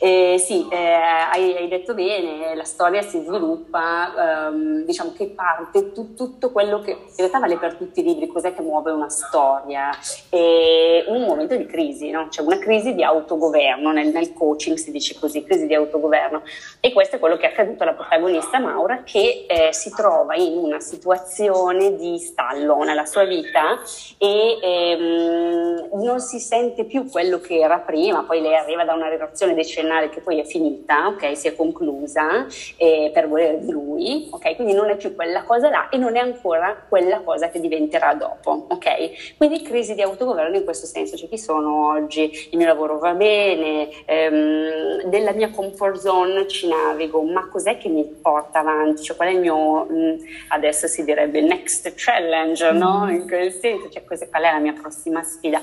Eh, 0.00 0.36
sì, 0.38 0.66
eh, 0.70 0.76
hai, 0.76 1.56
hai, 1.56 1.68
detto 1.68 1.94
bene, 1.94 2.54
la 2.54 2.64
storia 2.64 3.02
si 3.02 3.20
sviluppa, 3.20 4.48
ehm, 4.48 4.84
diciamo 4.84 5.12
che 5.12 5.26
parte 5.26 5.92
tu, 5.92 6.14
tutto 6.14 6.50
quello 6.50 6.80
che, 6.80 6.90
in 6.90 7.14
realtà 7.16 7.38
vale 7.38 7.58
per 7.58 7.74
tutti 7.74 8.00
i 8.00 8.02
libri, 8.02 8.26
cos'è 8.26 8.54
che 8.54 8.62
muove 8.62 8.90
una 8.90 9.10
storia? 9.10 9.90
È 10.28 11.04
un 11.08 11.24
momento 11.24 11.54
di 11.54 11.66
crisi, 11.66 12.10
no? 12.10 12.28
C'è 12.28 12.40
una 12.40 12.58
crisi 12.58 12.94
di 12.94 13.04
autogoverno, 13.04 13.92
nel, 13.92 14.08
nel 14.08 14.32
coaching 14.32 14.76
si 14.76 14.90
dice 14.90 15.18
così, 15.18 15.44
crisi 15.44 15.66
di 15.66 15.74
autogoverno. 15.74 16.42
E 16.80 16.92
questo 16.92 17.16
è 17.16 17.18
quello 17.18 17.36
che 17.36 17.48
è 17.48 17.52
accaduto 17.52 17.82
alla 17.82 17.92
protagonista 17.92 18.58
Maura 18.58 19.02
che 19.02 19.46
eh, 19.48 19.72
si 19.72 19.90
trova 19.90 20.34
in 20.34 20.56
una 20.56 20.80
situazione 20.80 21.94
di 21.96 22.18
stallo 22.18 22.82
nella 22.82 23.04
sua 23.04 23.17
vita 23.24 23.80
e 24.18 24.58
ehm, 24.60 26.02
non 26.02 26.20
si 26.20 26.38
sente 26.38 26.84
più 26.84 27.08
quello 27.08 27.40
che 27.40 27.58
era 27.58 27.78
prima, 27.78 28.24
poi 28.24 28.40
lei 28.40 28.56
arriva 28.56 28.84
da 28.84 28.94
una 28.94 29.08
relazione 29.08 29.54
decennale 29.54 30.08
che 30.08 30.20
poi 30.20 30.40
è 30.40 30.44
finita, 30.44 31.06
ok, 31.08 31.36
si 31.36 31.48
è 31.48 31.54
conclusa 31.54 32.46
eh, 32.76 33.10
per 33.12 33.28
volere 33.28 33.60
di 33.60 33.70
lui, 33.70 34.28
ok, 34.30 34.56
quindi 34.56 34.74
non 34.74 34.90
è 34.90 34.96
più 34.96 35.14
quella 35.14 35.42
cosa 35.42 35.68
là 35.68 35.88
e 35.88 35.96
non 35.96 36.16
è 36.16 36.20
ancora 36.20 36.76
quella 36.88 37.20
cosa 37.20 37.48
che 37.48 37.60
diventerà 37.60 38.14
dopo, 38.14 38.66
ok? 38.68 39.36
Quindi 39.36 39.62
crisi 39.62 39.94
di 39.94 40.02
autogoverno 40.02 40.56
in 40.56 40.64
questo 40.64 40.86
senso, 40.86 41.16
cioè 41.16 41.28
chi 41.28 41.38
sono 41.38 41.92
oggi, 41.92 42.48
il 42.50 42.58
mio 42.58 42.66
lavoro 42.66 42.98
va 42.98 43.14
bene, 43.14 43.88
ehm, 44.04 45.02
della 45.04 45.32
mia 45.32 45.50
comfort 45.50 45.96
zone 45.98 46.46
ci 46.48 46.68
navigo, 46.68 47.22
ma 47.22 47.48
cos'è 47.48 47.78
che 47.78 47.88
mi 47.88 48.04
porta 48.04 48.60
avanti? 48.60 49.02
Cioè 49.02 49.16
qual 49.16 49.28
è 49.28 49.32
il 49.32 49.40
mio, 49.40 49.84
mh, 49.84 50.16
adesso 50.48 50.86
si 50.86 51.04
direbbe 51.04 51.40
next 51.40 51.92
challenge, 51.96 52.70
no? 52.72 53.07
No? 53.10 53.16
In 53.16 53.26
quel 53.26 53.52
senso, 53.52 53.88
cioè 53.90 54.04
questa, 54.04 54.26
qual 54.28 54.42
è 54.42 54.52
la 54.52 54.58
mia 54.58 54.72
prossima 54.72 55.22
sfida? 55.22 55.60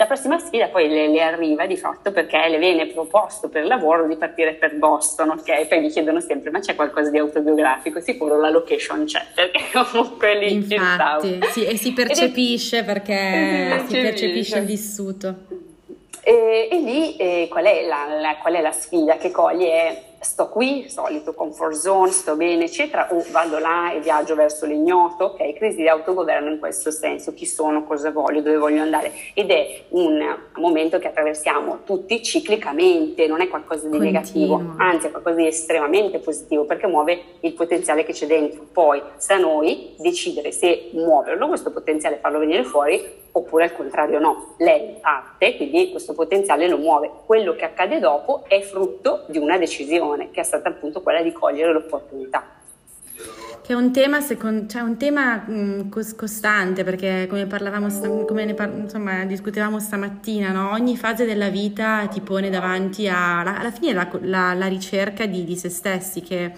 La 0.00 0.06
prossima 0.06 0.38
sfida 0.38 0.68
poi 0.68 0.88
le, 0.88 1.08
le, 1.08 1.20
arriva 1.22 1.66
di 1.66 1.76
fatto 1.76 2.12
perché 2.12 2.46
le 2.48 2.58
viene 2.58 2.86
proposto 2.86 3.48
per 3.48 3.66
lavoro 3.66 4.06
di 4.06 4.16
partire 4.16 4.54
per 4.54 4.76
Boston, 4.76 5.30
ok? 5.30 5.66
Poi 5.66 5.80
mi 5.80 5.88
chiedono 5.90 6.20
sempre, 6.20 6.50
ma 6.50 6.60
c'è 6.60 6.76
qualcosa 6.76 7.10
di 7.10 7.18
autobiografico? 7.18 8.00
Sicuro 8.00 8.38
la 8.40 8.48
location 8.48 9.04
c'è, 9.06 9.26
perché 9.34 9.64
comunque 9.72 10.38
lì 10.38 10.52
Infatti, 10.52 11.40
sì, 11.50 11.64
e 11.64 11.76
si 11.76 11.92
percepisce 11.92 12.84
perché 12.84 13.82
si 13.88 14.00
percepisce 14.00 14.58
il 14.58 14.64
vissuto. 14.66 15.34
E, 16.22 16.68
e 16.70 16.78
lì 16.78 17.16
eh, 17.16 17.48
qual, 17.50 17.64
è 17.64 17.86
la, 17.86 18.20
la, 18.20 18.36
qual, 18.36 18.54
è 18.54 18.60
la, 18.60 18.70
sfida 18.70 19.16
che 19.16 19.30
coglie? 19.30 19.72
È 19.72 20.02
sto 20.20 20.48
qui, 20.48 20.88
solito 20.88 21.32
comfort 21.32 21.74
zone, 21.74 22.10
sto 22.10 22.36
bene, 22.36 22.64
eccetera, 22.64 23.08
o 23.12 23.24
vado 23.30 23.58
là 23.58 23.92
e 23.92 24.00
viaggio 24.00 24.34
verso 24.34 24.66
l'ignoto, 24.66 25.24
ok? 25.26 25.52
Crisi 25.54 25.76
di 25.76 25.88
autogoverno 25.88 26.50
in 26.50 26.58
questo 26.58 26.90
senso, 26.90 27.34
chi 27.34 27.46
sono, 27.46 27.84
cosa 27.84 28.10
voglio, 28.10 28.40
dove 28.40 28.56
voglio 28.56 28.82
andare. 28.82 29.12
Ed 29.34 29.50
è 29.50 29.84
un 29.90 30.36
momento 30.56 30.98
che 30.98 31.08
attraversiamo 31.08 31.80
tutti 31.84 32.22
ciclicamente, 32.22 33.26
non 33.26 33.40
è 33.40 33.48
qualcosa 33.48 33.88
di 33.88 33.96
Continuo. 33.96 34.12
negativo, 34.12 34.74
anzi 34.78 35.06
è 35.06 35.10
qualcosa 35.10 35.36
di 35.36 35.46
estremamente 35.46 36.18
positivo 36.18 36.64
perché 36.64 36.86
muove 36.86 37.20
il 37.40 37.54
potenziale 37.54 38.04
che 38.04 38.12
c'è 38.12 38.26
dentro. 38.26 38.66
Poi 38.72 39.00
sta 39.16 39.34
a 39.34 39.38
noi 39.38 39.94
decidere 39.98 40.52
se 40.52 40.90
muoverlo, 40.92 41.48
questo 41.48 41.70
potenziale, 41.70 42.18
farlo 42.20 42.38
venire 42.38 42.64
fuori 42.64 43.26
oppure 43.38 43.64
al 43.64 43.72
contrario 43.72 44.18
no, 44.18 44.54
lei 44.58 44.96
parte, 45.00 45.56
quindi 45.56 45.90
questo 45.90 46.12
potenziale 46.12 46.68
lo 46.68 46.76
muove. 46.76 47.10
Quello 47.24 47.54
che 47.54 47.64
accade 47.64 48.00
dopo 48.00 48.44
è 48.48 48.60
frutto 48.60 49.24
di 49.28 49.38
una 49.38 49.58
decisione, 49.58 50.07
che 50.30 50.40
è 50.40 50.42
stata 50.42 50.68
appunto 50.68 51.02
quella 51.02 51.22
di 51.22 51.32
cogliere 51.32 51.72
l'opportunità. 51.72 52.44
Che 53.60 53.74
è 53.74 53.76
un 53.76 53.92
tema, 53.92 54.20
secondo, 54.20 54.66
cioè 54.66 54.80
un 54.80 54.96
tema 54.96 55.44
mh, 55.46 55.90
costante, 56.16 56.84
perché 56.84 57.26
come 57.28 57.44
parlavamo, 57.46 58.24
come 58.24 58.54
par- 58.54 58.72
insomma, 58.74 59.24
discutevamo 59.24 59.78
stamattina, 59.78 60.52
no? 60.52 60.70
ogni 60.70 60.96
fase 60.96 61.26
della 61.26 61.48
vita 61.48 62.06
ti 62.06 62.20
pone 62.20 62.48
davanti 62.48 63.08
a, 63.08 63.40
alla 63.40 63.70
fine 63.70 63.92
la, 63.92 64.08
la, 64.22 64.54
la 64.54 64.66
ricerca 64.68 65.26
di, 65.26 65.44
di 65.44 65.56
se 65.56 65.68
stessi, 65.68 66.22
che 66.22 66.52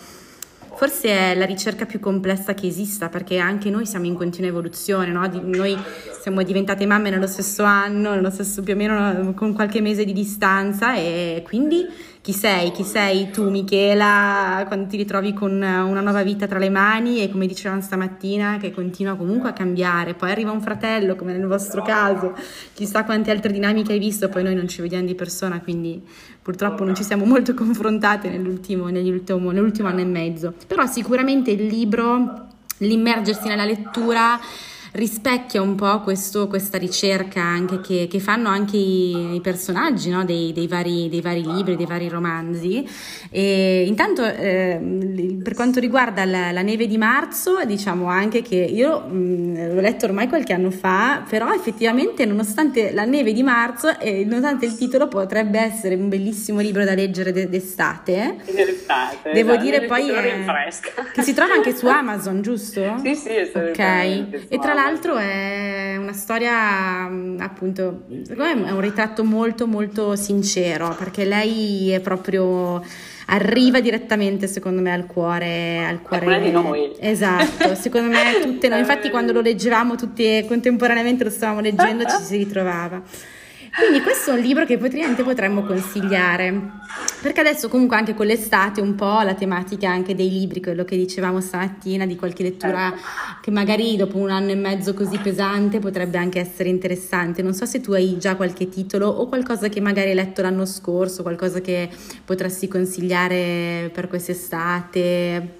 forse 0.72 1.08
è 1.08 1.34
la 1.34 1.44
ricerca 1.44 1.84
più 1.84 2.00
complessa 2.00 2.54
che 2.54 2.66
esista 2.66 3.08
perché 3.08 3.38
anche 3.38 3.70
noi 3.70 3.86
siamo 3.86 4.06
in 4.06 4.14
continua 4.14 4.48
evoluzione, 4.48 5.08
no? 5.08 5.28
noi 5.42 5.76
siamo 6.20 6.42
diventate 6.42 6.86
mamme 6.86 7.10
nello 7.10 7.26
stesso 7.26 7.64
anno, 7.64 8.14
nello 8.14 8.30
stesso 8.30 8.62
più 8.62 8.74
o 8.74 8.76
meno 8.76 9.34
con 9.34 9.52
qualche 9.52 9.80
mese 9.80 10.04
di 10.04 10.12
distanza 10.12 10.94
e 10.94 11.42
quindi 11.44 11.86
chi 12.22 12.32
sei, 12.32 12.70
chi 12.70 12.84
sei 12.84 13.30
tu 13.30 13.48
Michela 13.48 14.64
quando 14.66 14.86
ti 14.88 14.98
ritrovi 14.98 15.32
con 15.32 15.52
una 15.52 16.00
nuova 16.00 16.22
vita 16.22 16.46
tra 16.46 16.58
le 16.58 16.68
mani 16.68 17.22
e 17.22 17.30
come 17.30 17.46
dicevamo 17.46 17.80
stamattina 17.80 18.58
che 18.60 18.72
continua 18.72 19.16
comunque 19.16 19.48
a 19.48 19.52
cambiare, 19.54 20.12
poi 20.12 20.30
arriva 20.30 20.50
un 20.50 20.60
fratello 20.60 21.16
come 21.16 21.32
nel 21.32 21.46
vostro 21.46 21.82
caso, 21.82 22.34
chissà 22.74 23.04
quante 23.04 23.30
altre 23.30 23.52
dinamiche 23.52 23.92
hai 23.92 23.98
visto, 23.98 24.28
poi 24.28 24.42
noi 24.42 24.54
non 24.54 24.68
ci 24.68 24.82
vediamo 24.82 25.06
di 25.06 25.14
persona 25.14 25.60
quindi 25.60 26.02
purtroppo 26.42 26.84
non 26.84 26.94
ci 26.94 27.04
siamo 27.04 27.24
molto 27.24 27.54
confrontate 27.54 28.28
nell'ultimo, 28.28 28.88
nell'ultimo, 28.88 29.50
nell'ultimo 29.50 29.88
anno 29.88 30.00
e 30.00 30.04
mezzo, 30.04 30.52
però 30.66 30.84
sicuramente 30.86 31.50
il 31.50 31.64
libro, 31.64 32.48
l'immergersi 32.78 33.48
nella 33.48 33.64
lettura 33.64 34.38
rispecchia 34.92 35.62
un 35.62 35.74
po' 35.74 36.00
questo, 36.00 36.48
questa 36.48 36.78
ricerca 36.78 37.40
anche 37.40 37.80
che, 37.80 38.08
che, 38.10 38.20
fanno 38.20 38.48
anche 38.48 38.76
i, 38.76 39.34
i 39.36 39.40
personaggi 39.40 40.10
no? 40.10 40.24
dei, 40.24 40.52
dei, 40.52 40.66
vari, 40.66 41.08
dei, 41.08 41.20
vari, 41.20 41.44
libri, 41.44 41.76
dei 41.76 41.86
vari 41.86 42.08
romanzi. 42.08 42.86
E 43.30 43.84
intanto 43.86 44.24
eh, 44.24 45.38
per 45.42 45.54
quanto 45.54 45.80
riguarda 45.80 46.24
la, 46.24 46.50
la, 46.50 46.62
neve 46.62 46.86
di 46.86 46.98
marzo, 46.98 47.64
diciamo 47.64 48.06
anche 48.06 48.42
che 48.42 48.56
io 48.56 49.00
mh, 49.00 49.74
l'ho 49.74 49.80
letto 49.80 50.06
ormai 50.06 50.28
qualche 50.28 50.52
anno 50.52 50.70
fa, 50.70 51.24
però 51.28 51.52
effettivamente 51.52 52.24
nonostante 52.24 52.92
la 52.92 53.04
neve 53.04 53.32
di 53.32 53.42
marzo 53.42 53.98
e 53.98 54.24
nonostante 54.24 54.66
il 54.66 54.76
titolo 54.76 55.08
potrebbe 55.08 55.60
essere 55.60 55.94
un 55.94 56.08
bellissimo 56.08 56.60
libro 56.60 56.84
da 56.84 56.94
leggere 56.94 57.32
d'estate. 57.32 58.36
D'estate. 58.44 59.32
Devo 59.32 59.52
esatto, 59.52 59.64
dire 59.64 59.82
poi 59.82 60.10
è, 60.10 60.44
che 61.12 61.22
si 61.22 61.34
trova 61.34 61.54
anche 61.54 61.76
su 61.76 61.86
Amazon, 61.86 62.42
giusto? 62.42 62.98
Sì, 63.02 63.14
sì, 63.14 63.28
Ok. 63.52 63.78
E 63.78 64.58
tra 64.60 64.74
l'altro 64.80 65.16
è 65.16 65.96
una 65.98 66.12
storia, 66.12 67.04
appunto, 67.38 68.04
secondo 68.24 68.54
me 68.54 68.68
è 68.68 68.70
un 68.70 68.80
ritratto 68.80 69.24
molto 69.24 69.66
molto 69.66 70.16
sincero, 70.16 70.94
perché 70.98 71.24
lei 71.24 71.90
è 71.90 72.00
proprio 72.00 72.82
arriva 73.32 73.78
direttamente 73.78 74.48
secondo 74.48 74.80
me 74.80 74.92
al 74.92 75.06
cuore 75.06 75.84
al 75.86 76.02
cuore 76.02 76.40
di 76.40 76.50
noi. 76.50 76.92
Esatto 76.98 77.74
secondo 77.76 78.08
me 78.08 78.40
tutte 78.42 78.68
noi. 78.68 78.80
Infatti 78.80 79.08
quando 79.08 79.32
lo 79.32 79.40
leggevamo 79.40 79.94
tutti 79.94 80.44
contemporaneamente 80.48 81.22
lo 81.22 81.30
stavamo 81.30 81.60
leggendo 81.60 82.04
ci 82.04 82.22
si 82.22 82.36
ritrovava. 82.38 83.00
Quindi 83.78 84.02
questo 84.02 84.32
è 84.32 84.34
un 84.34 84.40
libro 84.40 84.64
che 84.64 84.78
praticamente 84.78 85.22
potremmo 85.22 85.62
consigliare, 85.62 86.52
perché 87.20 87.40
adesso 87.40 87.68
comunque 87.68 87.96
anche 87.96 88.14
con 88.14 88.26
l'estate 88.26 88.80
un 88.80 88.94
po' 88.94 89.20
la 89.20 89.34
tematica 89.34 89.90
anche 89.90 90.14
dei 90.14 90.30
libri, 90.30 90.60
quello 90.60 90.84
che 90.84 90.96
dicevamo 90.96 91.40
stamattina, 91.40 92.06
di 92.06 92.16
qualche 92.16 92.42
lettura 92.42 92.94
che 93.40 93.50
magari 93.50 93.96
dopo 93.96 94.16
un 94.16 94.30
anno 94.30 94.50
e 94.50 94.54
mezzo 94.54 94.94
così 94.94 95.18
pesante 95.18 95.78
potrebbe 95.78 96.18
anche 96.18 96.40
essere 96.40 96.68
interessante. 96.68 97.42
Non 97.42 97.54
so 97.54 97.66
se 97.66 97.80
tu 97.80 97.92
hai 97.92 98.16
già 98.18 98.36
qualche 98.36 98.68
titolo 98.68 99.08
o 99.08 99.28
qualcosa 99.28 99.68
che 99.68 99.80
magari 99.80 100.10
hai 100.10 100.14
letto 100.14 100.42
l'anno 100.42 100.64
scorso, 100.64 101.22
qualcosa 101.22 101.60
che 101.60 101.90
potresti 102.24 102.68
consigliare 102.68 103.90
per 103.92 104.08
quest'estate, 104.08 105.58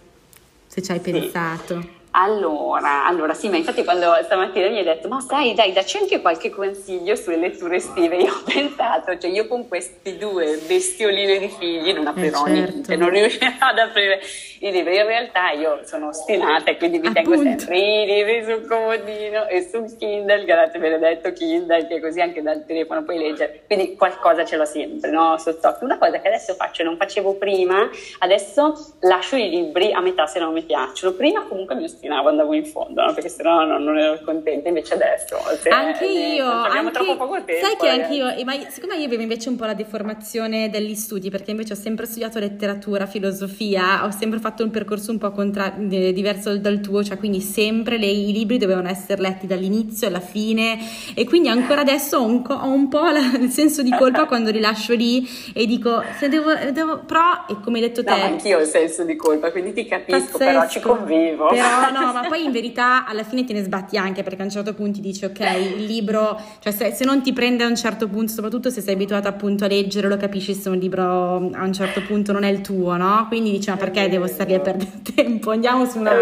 se 0.67 0.83
ci 0.83 0.93
hai 0.93 1.01
pensato. 1.01 2.00
Allora, 2.13 3.07
allora, 3.07 3.35
sì, 3.35 3.49
ma 3.49 3.57
infatti 3.57 3.85
quando 3.85 4.13
stamattina 4.25 4.69
mi 4.69 4.79
hai 4.79 4.85
detto, 4.85 5.07
ma 5.07 5.21
sai, 5.21 5.55
dai, 5.55 5.73
dacci 5.73 5.99
anche 5.99 6.21
qualche 6.21 6.51
consiglio 6.51 7.15
sulle 7.15 7.37
letture 7.37 7.77
estive, 7.77 8.17
io 8.17 8.33
ho 8.33 8.43
pensato, 8.45 9.17
cioè 9.17 9.31
io 9.31 9.47
con 9.47 9.69
questi 9.69 10.19
due 10.19 10.59
bestioline 10.67 11.39
di 11.39 11.49
figli 11.49 11.93
non 11.93 12.09
aprirò 12.09 12.47
eh 12.47 12.55
certo. 12.57 12.71
niente, 12.73 12.97
non 12.97 13.11
riuscirò 13.11 13.47
ad 13.61 13.79
aprire 13.79 14.21
i 14.59 14.73
libri, 14.73 14.97
in 14.97 15.07
realtà 15.07 15.51
io 15.53 15.83
sono 15.85 16.09
ostinata 16.09 16.73
e 16.73 16.77
quindi 16.77 16.99
mi 16.99 17.07
Appunto. 17.07 17.31
tengo 17.31 17.43
sempre 17.43 17.79
i 17.79 18.07
libri 18.07 18.45
sul 18.45 18.67
comodino 18.67 19.47
e 19.47 19.63
sul 19.63 19.97
Kindle, 19.97 20.45
grazie 20.45 20.81
benedetto 20.81 21.33
Kindle, 21.33 21.87
che 21.87 22.01
così 22.01 22.21
anche 22.21 22.43
dal 22.43 22.67
telefono 22.67 23.05
puoi 23.05 23.19
leggere, 23.19 23.63
quindi 23.67 23.95
qualcosa 23.95 24.45
ce 24.45 24.57
l'ho 24.57 24.65
sempre, 24.65 25.11
no, 25.11 25.39
sott'occhio. 25.39 25.87
Una 25.87 25.99
cosa 25.99 26.21
che 26.21 26.27
adesso 26.27 26.55
faccio 26.55 26.83
e 26.83 26.85
non 26.87 26.97
facevo 26.97 27.35
prima, 27.35 27.89
adesso 28.19 28.97
lascio 29.01 29.37
i 29.37 29.49
libri 29.49 29.93
a 29.93 30.01
metà 30.01 30.27
se 30.27 30.41
non 30.41 30.53
mi 30.53 30.63
piacciono, 30.63 31.15
prima 31.15 31.45
comunque 31.45 31.77
mi 31.77 31.89
ostinavo, 32.01 32.31
andavo 32.31 32.55
in 32.55 32.65
fondo, 32.65 33.05
no? 33.05 33.13
perché 33.13 33.29
sennò 33.29 33.65
non, 33.65 33.85
non 33.85 33.99
ero 33.99 34.19
contenta. 34.25 34.69
Invece 34.69 34.95
adesso, 34.95 35.37
anche 35.69 36.07
io, 36.07 36.47
abbiamo 36.47 36.89
anche, 36.89 36.93
troppo 36.93 37.17
poco 37.17 37.45
tempo. 37.45 37.67
Sai 37.67 37.77
che 37.77 37.87
eh. 37.87 38.03
anche 38.03 38.15
io, 38.15 38.45
ma 38.45 38.53
secondo 38.71 38.95
me 38.95 39.01
io 39.01 39.07
avevo 39.07 39.23
invece 39.23 39.51
un 39.51 39.57
po' 39.57 39.67
la 39.67 39.75
deformazione 39.75 40.71
degli 40.71 40.95
studi, 40.95 41.29
perché 41.29 41.51
invece 41.51 41.75
ho 41.75 41.77
sempre 41.77 42.07
studiato 42.07 42.39
letteratura, 42.39 43.07
filosofia, 43.07 44.05
ho 44.05 44.11
sempre 44.11 44.39
fatto 44.39 44.65
un 44.65 44.71
percorso 44.71 45.11
un 45.11 45.19
po' 45.19 45.31
contra- 45.31 45.75
diverso 45.77 46.57
dal 46.57 46.81
tuo, 46.81 47.05
cioè 47.05 47.19
quindi 47.19 47.41
sempre 47.41 47.99
le, 47.99 48.07
i 48.07 48.33
libri 48.33 48.57
dovevano 48.57 48.89
essere 48.89 49.21
letti 49.21 49.47
dall'inizio 49.47 50.09
alla 50.09 50.21
fine 50.21 50.79
e 51.15 51.27
quindi 51.27 51.49
ancora 51.49 51.83
adesso 51.83 52.19
ho 52.19 52.25
un, 52.25 52.43
ho 52.47 52.71
un 52.71 52.89
po' 52.89 53.09
la, 53.11 53.37
il 53.39 53.51
senso 53.51 53.83
di 53.83 53.91
colpa 53.91 54.25
quando 54.27 54.51
rilascio 54.51 54.95
lì 54.95 55.29
e 55.53 55.67
dico 55.67 56.03
se 56.19 56.29
devo, 56.29 56.53
devo 56.73 57.01
però 57.01 57.45
e 57.49 57.57
come 57.63 57.79
hai 57.79 57.89
detto 57.89 58.03
te... 58.03 58.11
No, 58.11 58.23
anch'io 58.23 58.59
ho 58.59 58.61
il 58.61 58.67
senso 58.67 59.05
di 59.05 59.17
colpa, 59.17 59.51
quindi 59.51 59.73
ti 59.73 59.87
capisco, 59.87 60.39
pazzesco, 60.39 60.39
però 60.39 60.69
ci 60.69 60.81
convivo. 60.81 61.49
Però 61.49 61.90
no, 61.91 62.13
ma 62.13 62.27
poi 62.27 62.45
in 62.45 62.53
verità 62.53 63.07
alla 63.07 63.23
fine 63.23 63.45
te 63.45 63.53
ne 63.53 63.63
sbatti 63.63 63.97
anche 63.97 64.23
perché 64.23 64.43
a 64.43 64.45
un 64.45 64.51
certo 64.51 64.75
punto 64.75 64.95
ti 64.95 65.01
dici 65.01 65.25
ok, 65.25 65.41
il 65.77 65.85
libro, 65.85 66.41
cioè 66.61 66.73
se, 66.73 66.93
se, 66.93 67.05
non 67.05 67.23
ti 67.23 67.33
prende 67.33 67.65
a 67.65 67.67
un 67.67 67.77
certo 67.77 68.09
punto, 68.09 68.33
soprattutto 68.33 68.71
se 68.71 68.81
sei 68.81 68.95
abituato 68.95 69.29
appunto 69.29 69.65
a 69.65 69.69
leggere, 69.69 70.09
lo 70.09 70.17
capisci 70.17 70.55
se 70.55 70.69
un 70.69 70.79
libro 70.79 71.51
a 71.53 71.65
un 71.65 71.73
certo 71.73 72.03
punto 72.03 72.33
non 72.33 72.45
è 72.45 72.49
il 72.49 72.61
tuo, 72.61 72.97
no? 72.97 73.27
Quindi 73.29 73.51
dici 73.51 73.71
ma 73.71 73.77
perché 73.77 74.09
devo 74.09 74.27
stare 74.27 74.51
lì 74.51 74.55
a 74.57 74.61
perdere 74.61 74.91
tempo? 75.15 75.51
Andiamo 75.51 75.85
su 75.87 75.99
una... 75.99 76.13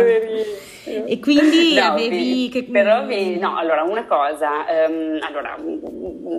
E 1.06 1.18
quindi 1.20 1.74
no, 1.78 1.84
avevi... 1.84 2.48
Che... 2.48 2.64
Però 2.64 3.04
vi... 3.04 3.38
no, 3.38 3.56
allora 3.56 3.82
una 3.82 4.06
cosa, 4.06 4.64
um, 4.88 5.18
allora, 5.22 5.56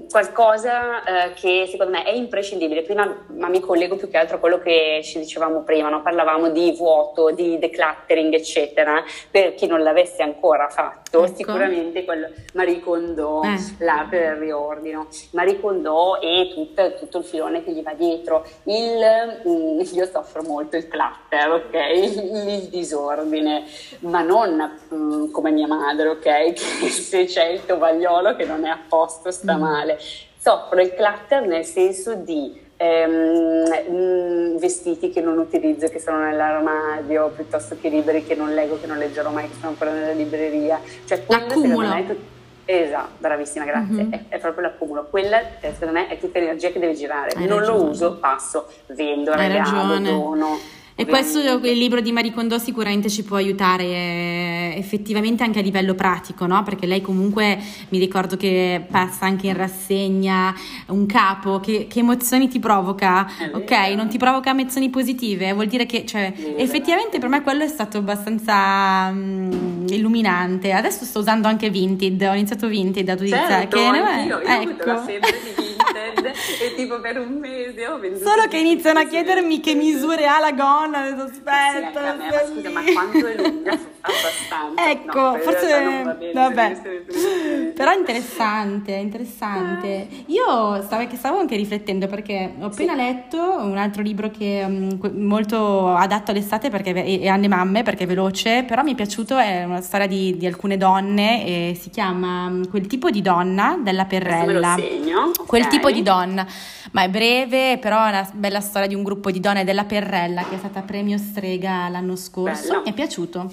qualcosa 0.10 0.98
uh, 1.00 1.34
che 1.34 1.68
secondo 1.70 1.94
me 1.94 2.04
è 2.04 2.12
imprescindibile, 2.12 2.82
prima 2.82 3.26
ma 3.38 3.50
mi 3.50 3.60
collego 3.60 3.96
più 3.96 4.10
che 4.10 4.18
altro 4.18 4.38
a 4.38 4.40
quello 4.40 4.60
che 4.60 5.02
ci 5.04 5.20
dicevamo 5.20 5.62
prima, 5.62 5.90
no? 5.90 6.02
parlavamo 6.02 6.50
di 6.50 6.74
vuoto, 6.78 7.32
di 7.32 7.58
decluttering 7.58 8.34
eccetera, 8.34 9.04
per 9.30 9.56
chi 9.56 9.68
non 9.68 9.82
l'avesse 9.82 10.22
ancora 10.22 10.68
fatto, 10.70 11.24
ecco. 11.24 11.36
sicuramente 11.36 12.04
quello 12.06 12.28
Marie 12.54 12.80
Kondo, 12.80 13.42
eh. 13.44 13.58
l'arte 13.84 14.20
del 14.20 14.36
riordino, 14.36 15.08
Marie 15.32 15.60
Kondo 15.60 16.20
e 16.22 16.52
tutto, 16.54 16.94
tutto, 16.96 17.18
il 17.20 17.24
filone 17.24 17.64
che 17.64 17.72
gli 17.72 17.82
va 17.82 17.94
dietro, 17.94 18.46
il, 18.64 19.42
mm, 19.48 19.80
io 19.94 20.06
soffro 20.06 20.42
molto 20.44 20.76
il 20.76 20.88
clutter, 20.88 21.52
ok, 21.52 21.74
il, 21.94 22.48
il 22.48 22.62
disordine, 22.70 23.64
ma 24.00 24.22
non 24.22 24.39
non 24.46 24.72
mh, 24.90 24.96
mm, 24.96 25.32
come 25.32 25.52
mia 25.52 25.68
madre, 25.68 26.10
ok? 26.10 26.54
Che 26.80 26.90
se 26.90 27.26
c'è 27.26 27.46
il 27.48 27.66
tovagliolo 27.66 28.36
che 28.36 28.46
non 28.46 28.66
è 28.66 28.70
a 28.70 28.80
posto 28.88 29.32
sta 29.32 29.56
mm. 29.56 29.60
male. 29.62 30.00
Soffro 30.38 30.80
il 30.80 30.94
clutter 30.94 31.46
nel 31.46 31.66
senso 31.66 32.16
di 32.16 32.68
ehm, 32.78 34.58
vestiti 34.58 35.10
che 35.10 35.22
non 35.22 35.38
utilizzo, 35.38 35.88
che 35.90 36.00
sono 36.00 36.20
nell'armadio, 36.20 37.30
piuttosto 37.36 37.78
che 37.80 37.90
libri 37.90 38.24
che 38.24 38.36
non 38.36 38.54
leggo, 38.54 38.80
che 38.80 38.88
non 38.88 38.98
leggerò 38.98 39.30
mai, 39.32 39.50
che 39.50 39.56
sono 39.56 39.70
ancora 39.70 39.92
nella 39.92 40.14
libreria. 40.14 40.80
Cioè, 41.06 41.24
L'accumulo. 41.28 42.28
Esatto, 42.72 43.14
bravissima, 43.18 43.66
grazie. 43.66 44.04
Mm-hmm. 44.04 44.12
È, 44.12 44.26
è, 44.30 44.38
proprio 44.38 44.68
l'accumulo. 44.68 45.08
Quella, 45.10 45.42
secondo 45.60 45.92
me, 45.92 46.08
è 46.08 46.20
tutta 46.20 46.38
energia 46.38 46.70
che 46.70 46.78
deve 46.78 46.94
girare. 46.94 47.32
Hai 47.36 47.48
non 47.48 47.60
ragione. 47.60 47.78
lo 47.80 47.84
uso, 47.86 48.18
passo, 48.18 48.68
vendo, 48.88 49.34
regalo, 49.34 49.98
dono. 49.98 50.60
E 51.00 51.06
questo 51.06 51.40
il 51.40 51.78
libro 51.78 52.02
di 52.02 52.12
Marie 52.12 52.34
Kondo 52.34 52.60
sicuramente 52.60 53.08
ci 53.08 53.24
può 53.24 53.38
aiutare 53.38 53.86
eh, 53.86 54.74
effettivamente 54.76 55.44
anche 55.44 55.60
a 55.60 55.62
livello 55.62 55.96
pratico, 55.96 56.46
no? 56.46 56.62
Perché 56.64 56.86
lei 56.86 57.00
comunque 57.00 57.58
mi 57.88 58.00
ricordo 58.00 58.36
che 58.36 58.86
passa 58.86 59.24
anche 59.26 59.48
in 59.48 59.56
rassegna 59.56 60.54
un 60.88 61.06
capo, 61.06 61.62
che, 61.62 61.88
che 61.90 62.00
emozioni 62.00 62.50
ti 62.50 62.60
provoca? 62.60 63.26
Ok, 63.54 63.72
non 63.96 64.10
ti 64.10 64.18
provoca 64.18 64.50
emozioni 64.50 64.90
positive, 64.90 65.54
vuol 65.54 65.68
dire 65.68 65.86
che 65.86 66.06
cioè, 66.06 66.34
effettivamente 66.58 67.18
per 67.18 67.30
me 67.30 67.44
quello 67.44 67.64
è 67.64 67.70
stato 67.70 68.00
abbastanza 68.00 69.08
um, 69.10 69.86
illuminante. 69.88 70.74
Adesso 70.74 71.06
sto 71.06 71.20
usando 71.20 71.48
anche 71.48 71.70
Vinted, 71.70 72.22
ho 72.24 72.34
iniziato 72.34 72.68
Vinted 72.68 73.06
da 73.06 73.14
utilizzare. 73.14 73.70
Certo, 73.70 73.78
che 73.78 73.84
io, 73.84 74.26
io 74.26 74.42
ecco. 74.42 74.98
febbre 74.98 75.32
di 75.56 75.69
Vinted 76.14 76.36
e 76.62 76.76
tipo 76.76 77.00
per 77.00 77.20
un 77.20 77.38
mese 77.40 77.88
ho 77.88 77.98
venduto. 77.98 78.28
Solo 78.28 78.48
che 78.48 78.58
iniziano 78.58 79.00
a 79.00 79.06
chiedermi 79.06 79.60
che 79.60 79.74
misure 79.76 80.28
ha 80.28 80.40
la 80.40 80.52
gonna 80.52 81.04
aspetta. 81.24 82.16
Sì, 82.16 82.18
me, 82.18 82.30
ma 82.30 82.46
scusa, 82.46 82.70
ma 82.70 82.84
quanto 82.94 83.28
è 83.28 83.36
lunga? 83.36 83.80
Abbastanza. 84.02 84.90
Ecco, 84.90 85.20
no, 85.20 85.38
forse... 85.40 85.68
Bene, 85.68 86.32
vabbè. 86.34 87.74
Però 87.76 87.92
interessante, 87.92 88.94
interessante. 88.94 90.08
Io 90.28 90.82
stavo, 90.84 91.08
stavo, 91.16 91.40
anche 91.40 91.56
riflettendo 91.56 92.08
perché 92.08 92.54
ho 92.60 92.66
appena 92.66 92.94
sì. 92.94 93.00
letto 93.00 93.38
un 93.40 93.78
altro 93.78 94.02
libro 94.02 94.30
che 94.32 94.62
è 94.62 94.66
um, 94.66 94.98
molto 95.14 95.88
adatto 95.88 96.32
all'estate 96.32 96.70
perché, 96.70 97.04
e, 97.04 97.28
alle 97.28 97.48
mamme 97.48 97.84
perché 97.84 98.06
è 98.06 98.08
veloce, 98.08 98.64
però 98.64 98.84
mi 98.84 98.94
è 98.94 98.96
piaciuto, 98.96 99.38
è 99.38 99.64
una 99.66 99.82
storia 99.82 100.08
di, 100.08 100.38
di 100.38 100.46
alcune 100.46 100.78
donne 100.78 101.46
e 101.46 101.78
si 101.80 101.90
chiama 101.90 102.46
um, 102.46 102.70
Quel 102.70 102.88
tipo 102.88 103.10
di 103.10 103.22
donna 103.22 103.78
della 103.82 104.06
Perrella. 104.06 104.76
Segno, 104.78 105.32
Quel 105.46 105.68
tipo 105.68 105.92
di 105.92 106.02
donna, 106.02 106.46
ma 106.92 107.04
è 107.04 107.10
breve, 107.10 107.78
però 107.80 108.06
è 108.06 108.10
una 108.10 108.30
bella 108.34 108.62
storia 108.62 108.88
di 108.88 108.96
un 108.96 109.04
gruppo 109.04 109.32
di 109.32 109.40
donne 109.40 109.64
della 109.64 109.84
Perrella 109.84 110.44
che 110.44 110.56
è 110.56 110.58
stata 110.58 110.82
premio 110.82 111.18
Strega 111.18 111.90
l'anno 111.90 112.16
scorso. 112.16 112.68
Bello. 112.68 112.82
Mi 112.84 112.90
è 112.92 112.94
piaciuto. 112.94 113.52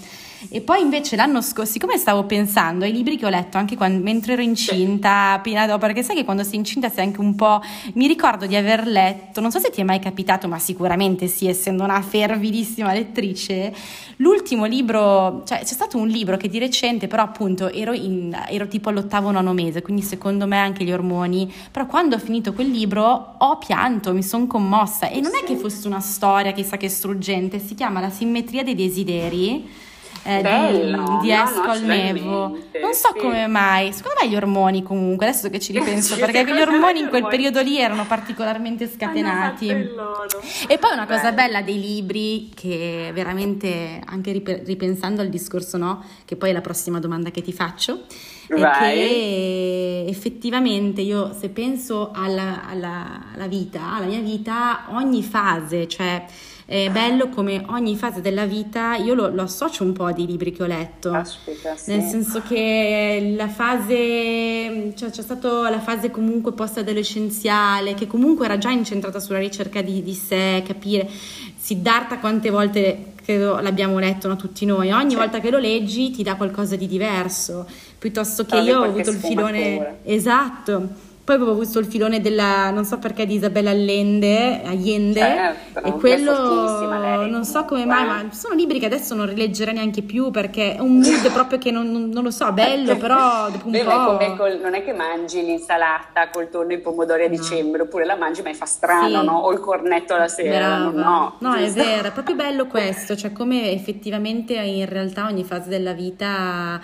E 0.49 0.61
poi 0.61 0.81
invece 0.81 1.15
l'anno 1.15 1.41
scorso, 1.41 1.71
siccome 1.71 1.97
stavo 1.97 2.25
pensando 2.25 2.85
ai 2.85 2.91
libri 2.91 3.17
che 3.17 3.25
ho 3.25 3.29
letto 3.29 3.57
anche 3.57 3.75
quando, 3.75 4.03
mentre 4.03 4.33
ero 4.33 4.41
incinta, 4.41 5.31
appena 5.33 5.65
dopo, 5.65 5.79
perché 5.79 6.03
sai 6.03 6.15
che 6.15 6.23
quando 6.23 6.43
sei 6.43 6.55
incinta 6.55 6.89
sei 6.89 7.05
anche 7.05 7.19
un 7.19 7.35
po'... 7.35 7.61
Mi 7.93 8.07
ricordo 8.07 8.45
di 8.45 8.55
aver 8.55 8.85
letto, 8.85 9.41
non 9.41 9.51
so 9.51 9.59
se 9.59 9.71
ti 9.71 9.81
è 9.81 9.83
mai 9.83 9.99
capitato, 9.99 10.47
ma 10.47 10.59
sicuramente 10.59 11.27
sì, 11.27 11.47
essendo 11.47 11.83
una 11.83 12.01
fervidissima 12.01 12.93
lettrice, 12.93 13.73
l'ultimo 14.17 14.65
libro, 14.65 15.43
cioè 15.45 15.59
c'è 15.59 15.73
stato 15.73 15.97
un 15.97 16.07
libro 16.07 16.37
che 16.37 16.47
di 16.47 16.59
recente, 16.59 17.07
però 17.07 17.23
appunto 17.23 17.71
ero, 17.71 17.93
in, 17.93 18.37
ero 18.47 18.67
tipo 18.67 18.89
all'ottavo 18.89 19.31
nono 19.31 19.53
mese, 19.53 19.81
quindi 19.81 20.03
secondo 20.03 20.45
me 20.45 20.57
anche 20.57 20.83
gli 20.83 20.91
ormoni, 20.91 21.51
però 21.71 21.85
quando 21.87 22.15
ho 22.15 22.19
finito 22.19 22.53
quel 22.53 22.69
libro 22.69 23.35
ho 23.37 23.57
pianto, 23.57 24.13
mi 24.13 24.23
sono 24.23 24.45
commossa. 24.47 25.09
E 25.09 25.19
non 25.19 25.31
è 25.35 25.45
che 25.45 25.55
fosse 25.55 25.87
una 25.87 25.99
storia 25.99 26.51
chissà 26.51 26.77
che 26.77 26.89
struggente, 26.89 27.59
si 27.59 27.75
chiama 27.75 27.99
La 27.99 28.09
simmetria 28.09 28.63
dei 28.63 28.75
desideri 28.75 29.85
eh, 30.27 30.41
Bello, 30.41 31.19
di, 31.21 31.27
di 31.27 31.31
Escol 31.31 31.79
no, 31.79 31.87
Nevo. 31.87 32.57
Non 32.81 32.93
so 32.93 33.11
sì. 33.13 33.19
come 33.19 33.47
mai, 33.47 33.93
secondo 33.93 34.19
me 34.21 34.27
gli 34.27 34.35
ormoni 34.35 34.83
comunque, 34.83 35.27
adesso 35.27 35.49
che 35.49 35.59
ci 35.59 35.71
ripenso, 35.71 36.15
sì, 36.15 36.19
perché 36.19 36.43
gli 36.43 36.59
ormoni 36.59 36.99
in 36.99 37.07
quel 37.07 37.25
periodo 37.27 37.61
lì 37.61 37.79
erano 37.79 38.05
particolarmente 38.05 38.89
scatenati. 38.89 39.69
E 39.69 40.77
poi 40.77 40.91
una 40.91 41.05
Bello. 41.05 41.15
cosa 41.15 41.31
bella 41.31 41.61
dei 41.61 41.79
libri 41.79 42.49
che 42.53 43.11
veramente, 43.13 44.01
anche 44.03 44.33
ripensando 44.65 45.21
al 45.21 45.29
discorso, 45.29 45.77
no, 45.77 46.03
che 46.25 46.35
poi 46.35 46.49
è 46.49 46.53
la 46.53 46.61
prossima 46.61 46.99
domanda 46.99 47.31
che 47.31 47.41
ti 47.41 47.53
faccio, 47.53 48.01
Vai. 48.49 48.59
è 48.59 48.77
che 48.77 50.05
effettivamente 50.09 50.99
io 50.99 51.33
se 51.33 51.47
penso 51.49 52.11
alla, 52.13 52.67
alla, 52.67 53.27
alla 53.33 53.47
vita, 53.47 53.93
alla 53.93 54.07
mia 54.07 54.19
vita, 54.19 54.87
ogni 54.89 55.23
fase, 55.23 55.87
cioè 55.87 56.25
è 56.69 56.89
bello 56.91 57.29
come 57.29 57.63
ogni 57.69 57.95
fase 57.95 58.19
della 58.19 58.45
vita, 58.45 58.95
io 58.97 59.13
lo, 59.13 59.29
lo 59.29 59.43
associo 59.43 59.85
un 59.85 59.93
po' 59.93 60.03
ai 60.03 60.25
libri 60.25 60.51
che 60.51 60.63
ho 60.63 60.65
letto, 60.65 61.13
Aspetta, 61.13 61.77
sì. 61.77 61.91
nel 61.91 62.01
senso 62.01 62.41
che 62.41 63.35
la 63.37 63.47
fase, 63.47 64.91
cioè 64.97 65.09
c'è 65.09 65.21
stata 65.21 65.69
la 65.69 65.79
fase 65.79 66.11
comunque 66.11 66.51
post-adolescenziale, 66.51 67.93
che 67.93 68.05
comunque 68.05 68.43
era 68.43 68.57
già 68.57 68.69
incentrata 68.69 69.21
sulla 69.21 69.39
ricerca 69.39 69.81
di, 69.81 70.03
di 70.03 70.13
sé, 70.13 70.61
capire, 70.67 71.09
Siddhartha 71.57 72.19
quante 72.19 72.49
volte 72.49 73.13
credo 73.23 73.61
l'abbiamo 73.61 73.97
letto 73.97 74.27
no, 74.27 74.35
tutti 74.35 74.65
noi, 74.65 74.91
ogni 74.91 75.11
certo. 75.11 75.17
volta 75.19 75.39
che 75.39 75.49
lo 75.49 75.59
leggi 75.59 76.11
ti 76.11 76.21
dà 76.21 76.35
qualcosa 76.35 76.75
di 76.75 76.87
diverso, 76.87 77.65
piuttosto 77.97 78.43
che 78.43 78.49
Trovi 78.49 78.67
io 78.67 78.79
ho 78.81 78.83
avuto 78.83 79.09
il 79.09 79.17
filone... 79.17 79.99
Esatto 80.03 81.05
poi 81.27 81.35
avevo 81.35 81.51
avuto 81.51 81.79
il 81.79 81.85
filone 81.85 82.21
della, 82.21 82.69
non 82.69 82.85
so 82.85 82.99
perché, 82.99 83.25
di 83.25 83.35
Isabella 83.35 83.71
Allende, 83.71 84.61
Allende 84.63 85.19
certo, 85.19 85.83
e 85.83 85.91
quello 85.99 87.27
non 87.27 87.43
so 87.43 87.65
come 87.65 87.85
mai, 87.85 88.05
ma 88.05 88.31
sono 88.31 88.55
libri 88.55 88.79
che 88.79 88.85
adesso 88.85 89.13
non 89.13 89.25
rileggerei 89.25 89.73
neanche 89.73 90.03
più 90.03 90.31
perché 90.31 90.77
è 90.77 90.79
un 90.79 90.99
mood 90.99 91.29
proprio 91.33 91.59
che 91.59 91.69
non, 91.69 91.91
non, 91.91 92.07
non 92.07 92.23
lo 92.23 92.31
so, 92.31 92.49
bello, 92.53 92.95
però 92.95 93.49
dopo 93.49 93.65
un 93.65 93.71
Beh, 93.71 93.83
po'... 93.83 94.35
Col, 94.37 94.59
non 94.61 94.73
è 94.73 94.85
che 94.85 94.93
mangi 94.93 95.43
l'insalata 95.43 96.29
col 96.29 96.49
tonno 96.49 96.69
e 96.69 96.75
i 96.75 96.79
pomodori 96.79 97.25
a 97.25 97.27
no. 97.27 97.35
dicembre, 97.35 97.81
oppure 97.81 98.05
la 98.05 98.15
mangi 98.15 98.41
ma 98.41 98.53
fa 98.53 98.65
strano, 98.65 99.19
sì. 99.19 99.25
no? 99.25 99.37
O 99.39 99.51
il 99.51 99.59
cornetto 99.59 100.13
alla 100.13 100.29
sera, 100.29 100.77
Brava. 100.77 101.01
no? 101.01 101.35
No, 101.39 101.55
è 101.55 101.69
vero, 101.71 102.07
è 102.07 102.11
proprio 102.13 102.35
bello 102.35 102.67
questo, 102.71 103.17
cioè 103.17 103.33
come 103.33 103.73
effettivamente 103.73 104.53
in 104.53 104.87
realtà 104.87 105.25
ogni 105.25 105.43
fase 105.43 105.67
della 105.67 105.91
vita 105.91 106.79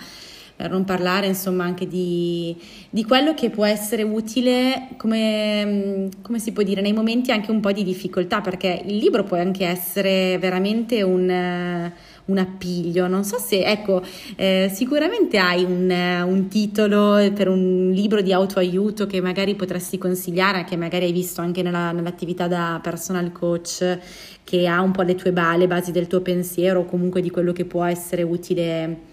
per 0.56 0.70
non 0.70 0.84
parlare 0.84 1.26
insomma 1.26 1.64
anche 1.64 1.88
di, 1.88 2.56
di 2.88 3.04
quello 3.04 3.34
che 3.34 3.50
può 3.50 3.64
essere 3.64 4.04
utile 4.04 4.88
come, 4.96 6.08
come, 6.22 6.38
si 6.38 6.52
può 6.52 6.62
dire 6.62 6.80
nei 6.80 6.92
momenti 6.92 7.32
anche 7.32 7.50
un 7.50 7.58
po' 7.58 7.72
di 7.72 7.82
difficoltà 7.82 8.40
perché 8.40 8.82
il 8.86 8.96
libro 8.96 9.24
può 9.24 9.36
anche 9.36 9.66
essere 9.66 10.38
veramente 10.38 11.02
un, 11.02 11.90
un 12.26 12.38
appiglio. 12.38 13.08
Non 13.08 13.24
so 13.24 13.38
se 13.38 13.64
ecco 13.64 14.02
eh, 14.36 14.70
sicuramente 14.72 15.38
hai 15.38 15.64
un, 15.64 15.90
un, 16.24 16.48
titolo 16.48 17.32
per 17.32 17.48
un 17.48 17.90
libro 17.92 18.20
di 18.22 18.32
autoaiuto 18.32 19.06
che 19.06 19.20
magari 19.20 19.56
potresti 19.56 19.98
consigliare 19.98 20.62
che 20.62 20.76
magari 20.76 21.06
hai 21.06 21.12
visto 21.12 21.40
anche 21.40 21.62
nella, 21.62 21.90
nell'attività 21.90 22.46
da 22.46 22.78
personal 22.80 23.32
coach 23.32 23.98
che 24.44 24.68
ha 24.68 24.80
un 24.80 24.92
po' 24.92 25.02
le 25.02 25.16
tue 25.16 25.32
le 25.32 25.66
basi 25.66 25.90
del 25.90 26.06
tuo 26.06 26.20
pensiero 26.20 26.80
o 26.80 26.84
comunque 26.84 27.20
di 27.20 27.30
quello 27.30 27.52
che 27.52 27.64
può 27.64 27.82
essere 27.82 28.22
utile 28.22 29.12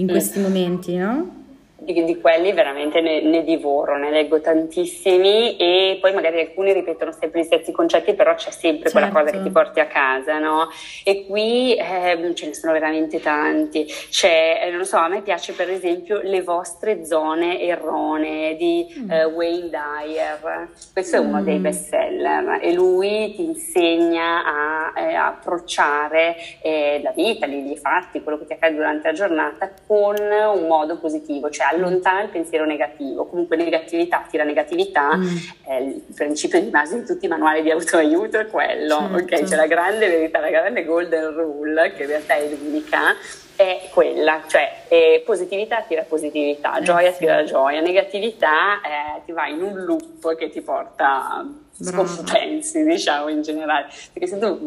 in 0.00 0.08
questi 0.08 0.40
momenti, 0.40 0.96
no? 0.96 1.39
Di, 1.80 2.04
di 2.04 2.20
quelli 2.20 2.52
veramente 2.52 3.00
ne, 3.00 3.20
ne, 3.22 3.42
divoro, 3.42 3.96
ne 3.96 4.10
leggo 4.10 4.40
tantissimi 4.40 5.56
e 5.56 5.98
poi 6.00 6.12
magari 6.12 6.40
alcuni 6.40 6.72
ripetono 6.72 7.12
sempre 7.12 7.40
gli 7.40 7.44
stessi 7.44 7.72
concetti, 7.72 8.14
però 8.14 8.34
c'è 8.34 8.50
sempre 8.50 8.90
certo. 8.90 9.08
quella 9.08 9.08
cosa 9.08 9.30
che 9.36 9.42
ti 9.42 9.50
porti 9.50 9.80
a 9.80 9.86
casa, 9.86 10.38
no? 10.38 10.68
E 11.04 11.26
qui 11.26 11.74
eh, 11.74 12.32
ce 12.34 12.46
ne 12.46 12.54
sono 12.54 12.72
veramente 12.72 13.20
tanti. 13.20 13.84
C'è, 13.84 14.62
eh, 14.64 14.70
non 14.70 14.84
so, 14.84 14.96
a 14.96 15.08
me 15.08 15.22
piace 15.22 15.52
per 15.52 15.70
esempio 15.70 16.20
Le 16.22 16.42
vostre 16.42 17.04
zone 17.04 17.60
erronee 17.60 18.56
di 18.56 18.86
mm. 18.98 19.10
eh, 19.10 19.24
Wayne 19.24 19.70
Dyer. 19.70 20.68
Questo 20.92 21.16
è 21.16 21.18
uno 21.18 21.40
mm. 21.40 21.44
dei 21.44 21.58
best 21.58 21.88
seller 21.88 22.58
e 22.60 22.72
lui 22.72 23.34
ti 23.34 23.44
insegna 23.44 24.44
a, 24.44 24.92
eh, 25.00 25.14
approcciare 25.14 26.36
eh, 26.62 27.00
la 27.02 27.12
vita, 27.12 27.46
gli 27.46 27.76
fatti, 27.76 28.22
quello 28.22 28.38
che 28.38 28.46
ti 28.46 28.52
accade 28.52 28.74
durante 28.74 29.08
la 29.08 29.14
giornata 29.14 29.70
con 29.86 30.16
un 30.18 30.66
modo 30.66 30.98
positivo, 30.98 31.48
cioè 31.50 31.69
allontana 31.70 32.22
il 32.22 32.28
pensiero 32.28 32.64
negativo, 32.64 33.26
comunque 33.26 33.56
negatività 33.56 34.26
tira 34.30 34.44
negatività, 34.44 35.16
mm. 35.16 35.36
eh, 35.68 35.82
il 35.82 36.04
principio 36.14 36.60
di 36.60 36.68
base 36.68 37.00
di 37.00 37.06
tutti 37.06 37.26
i 37.26 37.28
manuali 37.28 37.62
di 37.62 37.70
autoaiuto 37.70 38.38
è 38.38 38.46
quello, 38.46 38.98
certo. 38.98 39.34
ok? 39.34 39.44
C'è 39.44 39.56
la 39.56 39.66
grande 39.66 40.08
verità, 40.08 40.40
la 40.40 40.50
grande 40.50 40.84
golden 40.84 41.32
rule, 41.32 41.92
che 41.94 42.02
in 42.02 42.08
realtà 42.08 42.34
è 42.34 42.48
l'unica, 42.48 43.14
è 43.56 43.88
quella, 43.92 44.42
cioè 44.46 44.84
eh, 44.88 45.22
positività 45.24 45.78
attira 45.78 46.02
positività, 46.02 46.78
eh, 46.78 46.82
gioia 46.82 47.10
attira 47.10 47.40
sì. 47.40 47.46
gioia, 47.46 47.80
negatività 47.80 48.80
eh, 48.80 49.22
ti 49.24 49.32
va 49.32 49.46
in 49.46 49.62
un 49.62 49.84
loop 49.84 50.34
che 50.36 50.48
ti 50.48 50.60
porta 50.62 51.46
scompensi, 51.82 52.84
diciamo 52.84 53.28
in 53.28 53.42
generale. 53.42 53.86
Perché 54.12 54.28
se 54.28 54.38
tu 54.38 54.58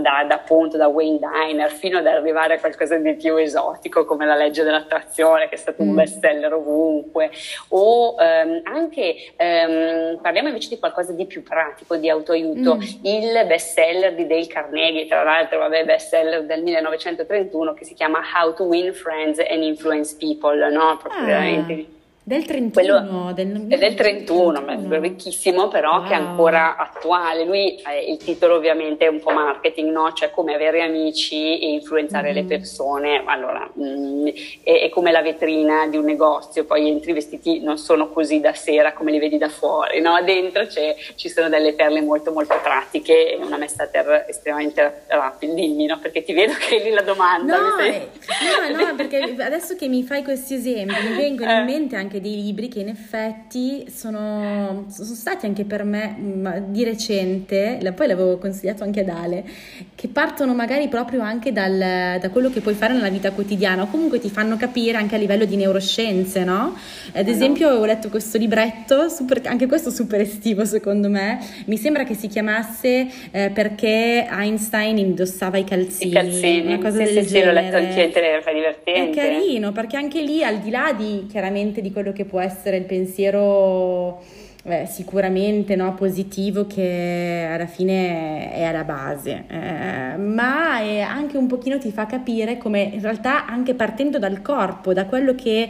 da, 0.00 0.24
da 0.26 0.34
appunto 0.34 0.76
da 0.76 0.88
Wayne 0.88 1.18
Diner 1.18 1.70
fino 1.70 1.98
ad 1.98 2.06
arrivare 2.06 2.54
a 2.54 2.58
qualcosa 2.58 2.96
di 2.96 3.14
più 3.14 3.36
esotico 3.36 4.04
come 4.04 4.26
la 4.26 4.36
legge 4.36 4.62
dell'attrazione, 4.62 5.48
che 5.48 5.54
è 5.54 5.58
stato 5.58 5.82
mm. 5.82 5.88
un 5.88 5.94
best 5.94 6.20
seller 6.20 6.52
ovunque, 6.52 7.30
o 7.68 8.14
um, 8.14 8.60
anche 8.64 9.34
um, 9.36 10.18
parliamo 10.20 10.48
invece 10.48 10.68
di 10.70 10.78
qualcosa 10.78 11.12
di 11.12 11.26
più 11.26 11.42
pratico, 11.42 11.96
di 11.96 12.08
autoaiuto, 12.08 12.76
mm. 12.76 12.80
il 13.02 13.44
best 13.46 13.72
seller 13.74 14.14
di 14.14 14.26
Dale 14.26 14.46
Carnegie, 14.46 15.06
tra 15.06 15.22
l'altro, 15.22 15.58
vabbè, 15.58 15.84
best 15.84 16.08
seller 16.08 16.44
del 16.44 16.62
1931 16.62 17.74
che 17.74 17.84
si 17.84 17.94
chiama 17.94 18.20
How 18.34 18.54
to 18.54 18.64
Win 18.64 18.92
Friends 18.92 19.38
and 19.38 19.62
Influence 19.62 20.16
People, 20.18 20.70
no? 20.70 20.96
Proprio 20.96 21.22
ah. 21.22 21.26
veramente 21.26 21.94
Del 22.28 22.44
31, 22.44 22.72
Quello, 22.72 23.32
del, 23.32 23.68
è 23.68 23.78
del 23.78 23.94
31, 23.94 24.64
31. 24.64 24.98
vecchissimo 24.98 25.68
però 25.68 25.98
wow. 25.98 26.08
che 26.08 26.12
è 26.12 26.16
ancora 26.16 26.76
attuale. 26.76 27.44
Lui, 27.44 27.76
eh, 27.76 28.10
il 28.10 28.16
titolo 28.16 28.56
ovviamente 28.56 29.04
è 29.04 29.08
un 29.08 29.20
po' 29.20 29.30
marketing, 29.30 29.92
no? 29.92 30.12
Cioè 30.12 30.30
come 30.30 30.52
avere 30.52 30.82
amici 30.82 31.56
e 31.60 31.70
influenzare 31.70 32.32
mm. 32.32 32.34
le 32.34 32.42
persone. 32.42 33.22
Allora, 33.24 33.70
mm, 33.78 34.26
è, 34.64 34.80
è, 34.80 34.88
come 34.88 35.12
la 35.12 35.22
vetrina 35.22 35.86
di 35.86 35.98
un 35.98 36.04
negozio, 36.04 36.64
poi 36.64 36.88
entri 36.88 37.12
i 37.12 37.14
vestiti 37.14 37.60
non 37.60 37.78
sono 37.78 38.08
così 38.08 38.40
da 38.40 38.54
sera 38.54 38.92
come 38.92 39.12
li 39.12 39.20
vedi 39.20 39.38
da 39.38 39.48
fuori, 39.48 40.00
no? 40.00 40.20
Dentro 40.24 40.66
ci 40.66 41.28
sono 41.28 41.48
delle 41.48 41.74
perle 41.74 42.00
molto 42.00 42.32
molto 42.32 42.58
pratiche 42.60 43.34
e 43.34 43.36
una 43.36 43.56
messa 43.56 43.84
a 43.84 43.86
terra 43.86 44.26
estremamente 44.26 45.04
rapida, 45.06 45.54
dimmi, 45.54 45.86
no? 45.86 46.00
Perché 46.00 46.24
ti 46.24 46.32
vedo 46.32 46.54
che 46.58 46.80
è 46.80 46.82
lì 46.82 46.90
la 46.90 47.02
domanda. 47.02 47.56
No, 47.56 47.78
eh, 47.78 48.08
no, 48.72 48.84
no, 48.84 48.94
perché 48.96 49.18
adesso 49.38 49.76
che 49.76 49.86
mi 49.86 50.02
fai 50.02 50.24
questi 50.24 50.54
esempi 50.54 50.94
mi 51.08 51.14
vengono 51.14 51.52
in 51.52 51.58
eh. 51.62 51.62
mente 51.62 51.94
anche 51.94 52.14
anche 52.16 52.20
dei 52.20 52.42
libri 52.42 52.68
che 52.68 52.80
in 52.80 52.88
effetti 52.88 53.86
sono, 53.90 54.86
sono 54.88 55.14
stati 55.14 55.46
anche 55.46 55.64
per 55.64 55.84
me 55.84 56.64
di 56.68 56.84
recente, 56.84 57.78
poi 57.94 58.06
l'avevo 58.06 58.38
consigliato 58.38 58.82
anche 58.82 59.00
ad 59.00 59.08
Ale, 59.08 59.44
che 59.94 60.08
partono 60.08 60.54
magari 60.54 60.88
proprio 60.88 61.20
anche 61.20 61.52
dal, 61.52 62.18
da 62.20 62.30
quello 62.30 62.50
che 62.50 62.60
puoi 62.60 62.74
fare 62.74 62.94
nella 62.94 63.08
vita 63.08 63.32
quotidiana 63.32 63.82
o 63.82 63.86
comunque 63.88 64.18
ti 64.18 64.30
fanno 64.30 64.56
capire 64.56 64.96
anche 64.96 65.14
a 65.14 65.18
livello 65.18 65.44
di 65.44 65.56
neuroscienze, 65.56 66.44
no? 66.44 66.76
Ad 67.12 67.28
esempio 67.28 67.68
avevo 67.68 67.84
letto 67.84 68.08
questo 68.08 68.38
libretto, 68.38 69.08
super, 69.08 69.42
anche 69.44 69.66
questo 69.66 69.90
super 69.90 70.20
estivo 70.20 70.64
secondo 70.64 71.08
me, 71.08 71.38
mi 71.66 71.76
sembra 71.76 72.04
che 72.04 72.14
si 72.14 72.28
chiamasse 72.28 73.08
eh, 73.30 73.50
perché 73.50 74.26
Einstein 74.28 74.98
indossava 74.98 75.58
i 75.58 75.64
calzini, 75.64 76.10
I 76.10 76.14
calzini. 76.14 76.66
una 76.66 76.78
cosa 76.78 77.04
sì, 77.04 77.14
del 77.14 77.24
sì, 77.24 77.32
genere. 77.32 77.40
Sì, 77.40 77.44
l'ho 77.44 77.52
letto 77.52 77.76
anche, 77.76 78.40
fa 78.42 78.52
divertente. 78.52 79.10
È 79.10 79.14
carino 79.14 79.72
perché 79.72 79.96
anche 79.96 80.22
lì 80.22 80.42
al 80.42 80.58
di 80.58 80.70
là 80.70 80.94
di 80.96 81.26
chiaramente 81.28 81.80
di 81.80 81.92
quello 81.92 82.05
quello 82.06 82.12
che 82.12 82.24
può 82.24 82.40
essere 82.40 82.76
il 82.76 82.84
pensiero 82.84 84.22
eh, 84.64 84.86
sicuramente 84.86 85.74
no, 85.74 85.94
positivo 85.94 86.66
che 86.66 87.48
alla 87.50 87.66
fine 87.66 88.52
è 88.52 88.62
alla 88.62 88.84
base, 88.84 89.44
eh, 89.48 90.16
ma 90.16 90.76
anche 90.76 91.36
un 91.36 91.46
pochino 91.46 91.78
ti 91.78 91.90
fa 91.90 92.06
capire 92.06 92.58
come 92.58 92.82
in 92.82 93.00
realtà 93.00 93.46
anche 93.46 93.74
partendo 93.74 94.18
dal 94.18 94.42
corpo, 94.42 94.92
da 94.92 95.06
quello 95.06 95.34
che 95.34 95.68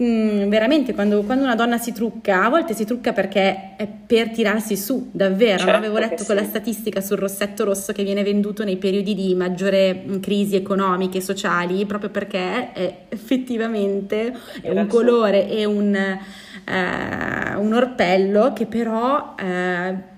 Mm, 0.00 0.48
veramente 0.48 0.94
quando, 0.94 1.22
quando, 1.22 1.42
una 1.42 1.56
donna 1.56 1.76
si 1.76 1.92
trucca, 1.92 2.44
a 2.44 2.48
volte 2.48 2.72
si 2.72 2.84
trucca 2.84 3.12
perché 3.12 3.74
è 3.76 3.88
per 4.06 4.30
tirarsi 4.30 4.76
su, 4.76 5.08
davvero. 5.10 5.58
Certo 5.58 5.76
Avevo 5.76 5.98
letto 5.98 6.24
quella 6.24 6.42
sì. 6.42 6.48
statistica 6.48 7.00
sul 7.00 7.16
rossetto 7.18 7.64
rosso 7.64 7.92
che 7.92 8.04
viene 8.04 8.22
venduto 8.22 8.62
nei 8.62 8.76
periodi 8.76 9.16
di 9.16 9.34
maggiore 9.34 9.94
mm, 9.94 10.20
crisi 10.20 10.54
economiche 10.54 11.18
e 11.18 11.20
sociali, 11.20 11.84
proprio 11.84 12.10
perché 12.10 12.72
è 12.72 12.94
effettivamente 13.08 14.36
è 14.62 14.70
un 14.70 14.86
colore 14.86 15.48
e 15.48 15.64
un, 15.64 15.92
eh, 15.94 17.54
un 17.56 17.72
orpello 17.72 18.52
che 18.52 18.66
però... 18.66 19.34
Eh, 19.36 20.16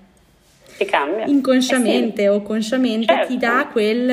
cambia. 0.85 1.25
inconsciamente 1.25 2.23
eh 2.23 2.25
sì. 2.25 2.31
o 2.31 2.41
consciamente 2.41 3.13
certo. 3.13 3.27
ti 3.27 3.37
dà 3.37 3.67
quel 3.71 4.09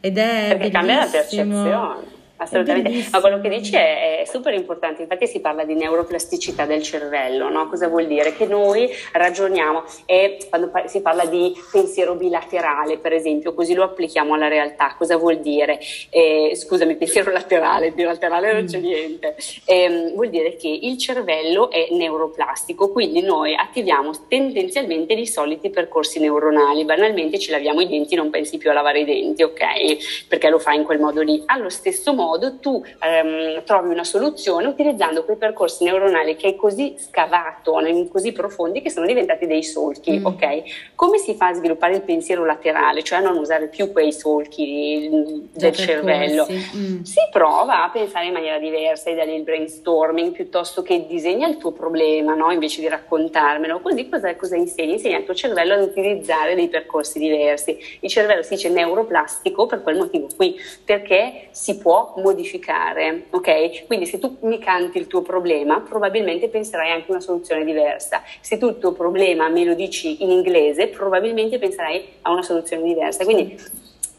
ed 0.00 0.16
è 0.16 0.46
perché 0.48 0.70
cambia 0.70 1.00
la 1.00 1.06
percezione 1.06 2.18
Assolutamente, 2.42 3.06
ma 3.12 3.20
quello 3.20 3.38
che 3.38 3.50
dici 3.50 3.74
è, 3.74 4.22
è, 4.22 4.24
super 4.24 4.54
importante, 4.54 5.02
infatti 5.02 5.26
si 5.26 5.40
parla 5.40 5.64
di 5.64 5.74
neuroplasticità 5.74 6.64
del 6.64 6.82
cervello, 6.82 7.50
no? 7.50 7.68
cosa 7.68 7.86
vuol 7.86 8.06
dire? 8.06 8.34
Che 8.34 8.46
noi 8.46 8.88
ragioniamo 9.12 9.84
e 10.06 10.38
quando 10.48 10.72
si 10.86 11.02
parla 11.02 11.26
di 11.26 11.52
pensiero 11.70 12.14
bilaterale, 12.14 12.96
per 12.96 13.12
esempio, 13.12 13.52
così 13.52 13.74
lo 13.74 13.84
applichiamo 13.84 14.32
alla 14.32 14.48
realtà, 14.48 14.94
cosa 14.96 15.18
vuol 15.18 15.40
dire? 15.40 15.78
Eh, 16.08 16.52
scusami, 16.54 16.96
pensiero 16.96 17.30
laterale, 17.30 17.90
bilaterale 17.90 18.54
non 18.54 18.64
c'è 18.64 18.78
mm. 18.78 18.82
niente, 18.82 19.36
eh, 19.66 20.12
vuol 20.14 20.30
dire 20.30 20.56
che 20.56 20.68
il 20.68 20.96
cervello 20.96 21.70
è 21.70 21.88
neuroplastico, 21.90 22.90
quindi 22.90 23.20
noi 23.20 23.54
attiviamo 23.54 24.12
tendenzialmente 24.28 25.12
i 25.12 25.26
soliti 25.26 25.68
percorsi 25.68 26.18
neuronali, 26.18 26.86
banalmente 26.86 27.38
ci 27.38 27.50
laviamo 27.50 27.82
i 27.82 27.86
denti, 27.86 28.14
non 28.14 28.30
pensi 28.30 28.56
più 28.56 28.70
a 28.70 28.72
lavare 28.72 29.00
i 29.00 29.04
denti, 29.04 29.42
ok? 29.42 30.26
Perché 30.26 30.48
lo 30.48 30.58
fai 30.58 30.76
in 30.76 30.84
quel 30.84 31.00
modo 31.00 31.20
lì. 31.20 31.42
Allo 31.44 31.68
stesso 31.68 32.14
modo 32.14 32.28
modo 32.30 32.58
tu 32.58 32.82
ehm, 33.00 33.64
trovi 33.64 33.88
una 33.90 34.04
soluzione 34.04 34.66
utilizzando 34.66 35.24
quei 35.24 35.36
percorsi 35.36 35.84
neuronali 35.84 36.36
che 36.36 36.48
hai 36.48 36.56
così 36.56 36.94
scavato, 36.98 37.78
così 38.10 38.32
profondi 38.32 38.80
che 38.80 38.90
sono 38.90 39.06
diventati 39.06 39.46
dei 39.46 39.64
solchi, 39.64 40.18
mm. 40.18 40.24
ok? 40.26 40.62
Come 40.94 41.18
si 41.18 41.34
fa 41.34 41.48
a 41.48 41.54
sviluppare 41.54 41.94
il 41.94 42.02
pensiero 42.02 42.44
laterale, 42.44 43.02
cioè 43.02 43.18
a 43.18 43.22
non 43.22 43.36
usare 43.36 43.68
più 43.68 43.90
quei 43.92 44.12
solchi 44.12 45.08
mm, 45.12 45.38
del 45.52 45.72
cervello? 45.72 46.46
Mm. 46.50 47.02
Si 47.02 47.20
prova 47.30 47.84
a 47.84 47.90
pensare 47.90 48.26
in 48.26 48.32
maniera 48.32 48.58
diversa, 48.58 49.10
hai 49.10 49.16
dare 49.16 49.34
il 49.34 49.42
brainstorming 49.42 50.32
piuttosto 50.32 50.82
che 50.82 51.06
disegna 51.06 51.48
il 51.48 51.56
tuo 51.56 51.72
problema, 51.72 52.34
no? 52.34 52.52
Invece 52.52 52.80
di 52.80 52.88
raccontarmelo, 52.88 53.80
così 53.80 54.08
cosa, 54.08 54.34
cosa 54.36 54.56
insegni? 54.56 54.92
Insegni 54.92 55.14
al 55.14 55.24
tuo 55.24 55.34
cervello 55.34 55.74
ad 55.74 55.82
utilizzare 55.82 56.54
dei 56.54 56.68
percorsi 56.68 57.18
diversi. 57.18 57.78
Il 58.00 58.08
cervello 58.08 58.42
si 58.42 58.54
dice 58.54 58.68
neuroplastico 58.68 59.66
per 59.66 59.82
quel 59.82 59.96
motivo 59.96 60.28
qui, 60.36 60.56
perché 60.84 61.48
si 61.50 61.78
può 61.78 62.12
modificare, 62.20 63.26
ok? 63.30 63.86
Quindi 63.86 64.06
se 64.06 64.18
tu 64.18 64.36
mi 64.42 64.58
canti 64.58 64.98
il 64.98 65.06
tuo 65.06 65.22
problema, 65.22 65.80
probabilmente 65.80 66.48
penserai 66.48 66.90
anche 66.90 67.10
una 67.10 67.20
soluzione 67.20 67.64
diversa. 67.64 68.22
Se 68.40 68.58
tu 68.58 68.68
il 68.68 68.78
tuo 68.78 68.92
problema 68.92 69.48
me 69.48 69.64
lo 69.64 69.74
dici 69.74 70.22
in 70.22 70.30
inglese, 70.30 70.88
probabilmente 70.88 71.58
penserai 71.58 72.04
a 72.22 72.30
una 72.30 72.42
soluzione 72.42 72.82
diversa. 72.82 73.24
Quindi 73.24 73.58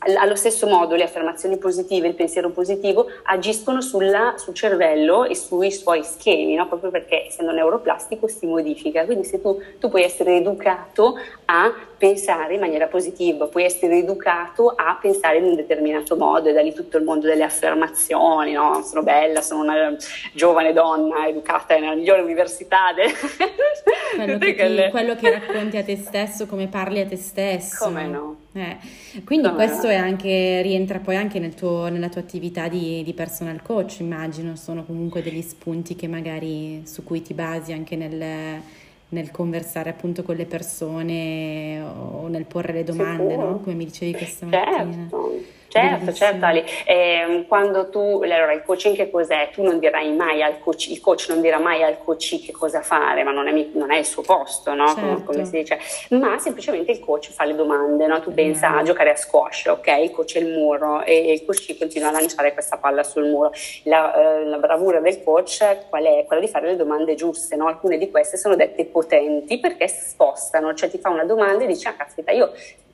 allo 0.04 0.36
stesso 0.36 0.68
modo 0.68 0.96
le 0.96 1.04
affermazioni 1.04 1.58
positive, 1.58 2.08
il 2.08 2.16
pensiero 2.16 2.50
positivo 2.50 3.08
agiscono 3.24 3.82
sulla, 3.82 4.34
sul 4.38 4.56
cervello 4.56 5.26
e 5.26 5.36
sui 5.36 5.72
suoi 5.72 6.04
schemi, 6.04 6.56
no? 6.56 6.68
proprio 6.68 6.90
perché 6.90 7.28
essendo 7.28 7.52
neuroplastico 7.52 8.28
si 8.28 8.48
modifica. 8.48 9.06
Quindi 9.06 9.26
se 9.26 9.40
tu, 9.42 9.62
tu, 9.80 9.90
puoi 9.90 10.04
essere 10.04 10.38
educato 10.38 11.20
a 11.46 11.72
pensare 11.98 12.56
in 12.56 12.60
maniera 12.60 12.88
positiva, 12.88 13.46
puoi 13.46 13.66
essere 13.66 13.98
educato 13.98 14.74
a 14.76 14.98
pensare 15.00 15.38
in 15.38 15.44
un 15.44 15.56
determinato 15.56 16.16
modo 16.16 16.50
e 16.50 16.54
da 16.54 16.62
lì 16.62 16.74
tutto 16.74 16.98
il 16.98 17.04
mondo 17.04 17.28
delle 17.28 17.44
affermazioni, 17.44 18.54
no? 18.54 18.82
sono 18.82 19.04
bella, 19.04 19.42
sono 19.42 19.62
una 19.62 19.96
giovane 20.34 20.74
donna 20.74 21.28
educata 21.28 21.78
nella 21.78 21.94
migliore 21.94 22.22
università. 22.22 22.92
De... 22.96 23.04
Quello, 24.16 24.38
che 24.40 24.56
ti, 24.56 24.90
quello 24.90 25.16
che 25.16 25.30
racconti 25.30 25.78
a 25.78 25.84
te 25.84 25.96
stesso, 25.98 26.48
come 26.48 26.68
parli 26.68 27.02
a 27.02 27.06
te 27.06 27.18
stesso. 27.18 27.86
Come 27.86 28.08
no? 28.08 28.41
Eh, 28.54 28.78
quindi 29.24 29.48
no, 29.48 29.56
questo. 29.56 29.88
Anche, 29.88 30.62
rientra 30.62 31.00
poi 31.00 31.16
anche 31.16 31.40
nel 31.40 31.54
tuo, 31.54 31.88
nella 31.88 32.10
tua 32.10 32.22
attività 32.22 32.68
di, 32.68 33.02
di, 33.04 33.14
personal 33.14 33.62
coach, 33.62 34.00
immagino, 34.00 34.56
sono 34.56 34.84
comunque 34.84 35.22
degli 35.22 35.42
spunti 35.42 35.96
che 35.96 36.08
magari 36.08 36.82
su 36.86 37.04
cui 37.04 37.22
ti 37.22 37.34
basi 37.34 37.72
anche 37.72 37.96
nel, 37.96 38.62
nel 39.10 39.32
conversare 39.32 39.90
appunto 39.90 40.24
con 40.24 40.36
le 40.36 40.46
persone 40.46 41.82
o 41.82 42.28
nel 42.28 42.46
porre 42.46 42.74
le 42.74 42.84
domande, 42.84 43.36
no? 43.36 43.60
come 43.60 43.76
mi 43.76 43.86
dicevi 43.86 44.12
questa 44.14 44.46
mattina. 44.46 45.10
Certo. 45.72 46.12
Certo, 46.12 46.46
Ali. 46.46 46.64
Eh, 46.86 47.46
quando 47.48 47.90
tu, 47.90 48.20
allora 48.22 48.52
il 48.52 48.64
coaching 48.64 48.96
che 48.96 49.10
cos'è? 49.10 49.50
Tu 49.54 49.64
non 49.64 49.80
dirai 49.80 50.14
mai 50.14 50.44
al 50.44 50.60
coach, 50.60 50.90
il 50.90 51.00
coach 51.00 51.28
non 51.30 51.40
dirà 51.40 51.60
mai 51.60 51.82
al 51.82 51.98
coach 52.04 52.44
che 52.44 52.52
cosa 52.52 52.82
fare, 52.82 53.24
ma 53.24 53.32
non 53.32 53.48
è, 53.48 53.68
non 53.74 53.92
è 53.92 53.98
il 53.98 54.06
suo 54.06 54.22
posto, 54.22 54.74
no? 54.74 54.88
Certo. 54.88 55.02
Come, 55.02 55.24
come, 55.24 55.46
si 55.46 55.52
dice, 55.52 55.80
ma 56.10 56.38
semplicemente 56.40 56.92
il 56.92 57.00
coach 57.00 57.32
fa 57.32 57.46
le 57.46 57.56
domande, 57.56 58.06
no? 58.06 58.20
Tu 58.20 58.34
pensa 58.34 58.76
a 58.76 58.84
giocare 58.84 59.12
a 59.12 59.16
squash, 59.16 59.68
ok? 59.68 59.88
Il 60.02 60.12
coach 60.12 60.36
è 60.36 60.40
il 60.40 60.48
muro 60.48 61.04
e 61.04 61.32
il 61.32 61.46
coach 61.46 61.78
continua 61.78 62.10
a 62.10 62.12
lanciare 62.12 62.52
questa 62.52 62.78
palla 62.78 63.04
sul 63.04 63.24
muro. 63.24 63.52
La, 63.84 64.40
eh, 64.40 64.46
la 64.46 64.58
bravura 64.58 65.00
del 65.00 65.24
coach 65.24 65.88
qual 65.90 66.04
è? 66.04 66.26
Quella 66.28 66.42
di 66.42 66.50
fare 66.50 66.68
le 66.68 66.76
domande 66.76 67.16
giuste, 67.16 67.56
no? 67.56 67.68
Alcune 67.68 67.98
di 67.98 68.12
queste 68.12 68.36
sono 68.36 68.56
dette 68.56 68.84
potenti 68.86 69.58
perché 69.60 69.88
spostano, 69.88 70.74
cioè 70.74 70.90
ti 70.90 70.98
fa 70.98 71.10
una 71.10 71.24
domanda 71.24 71.64
e 71.64 71.68
dici, 71.68 71.88
ah 71.88 71.94
caspita, 71.94 72.32
io 72.32 72.52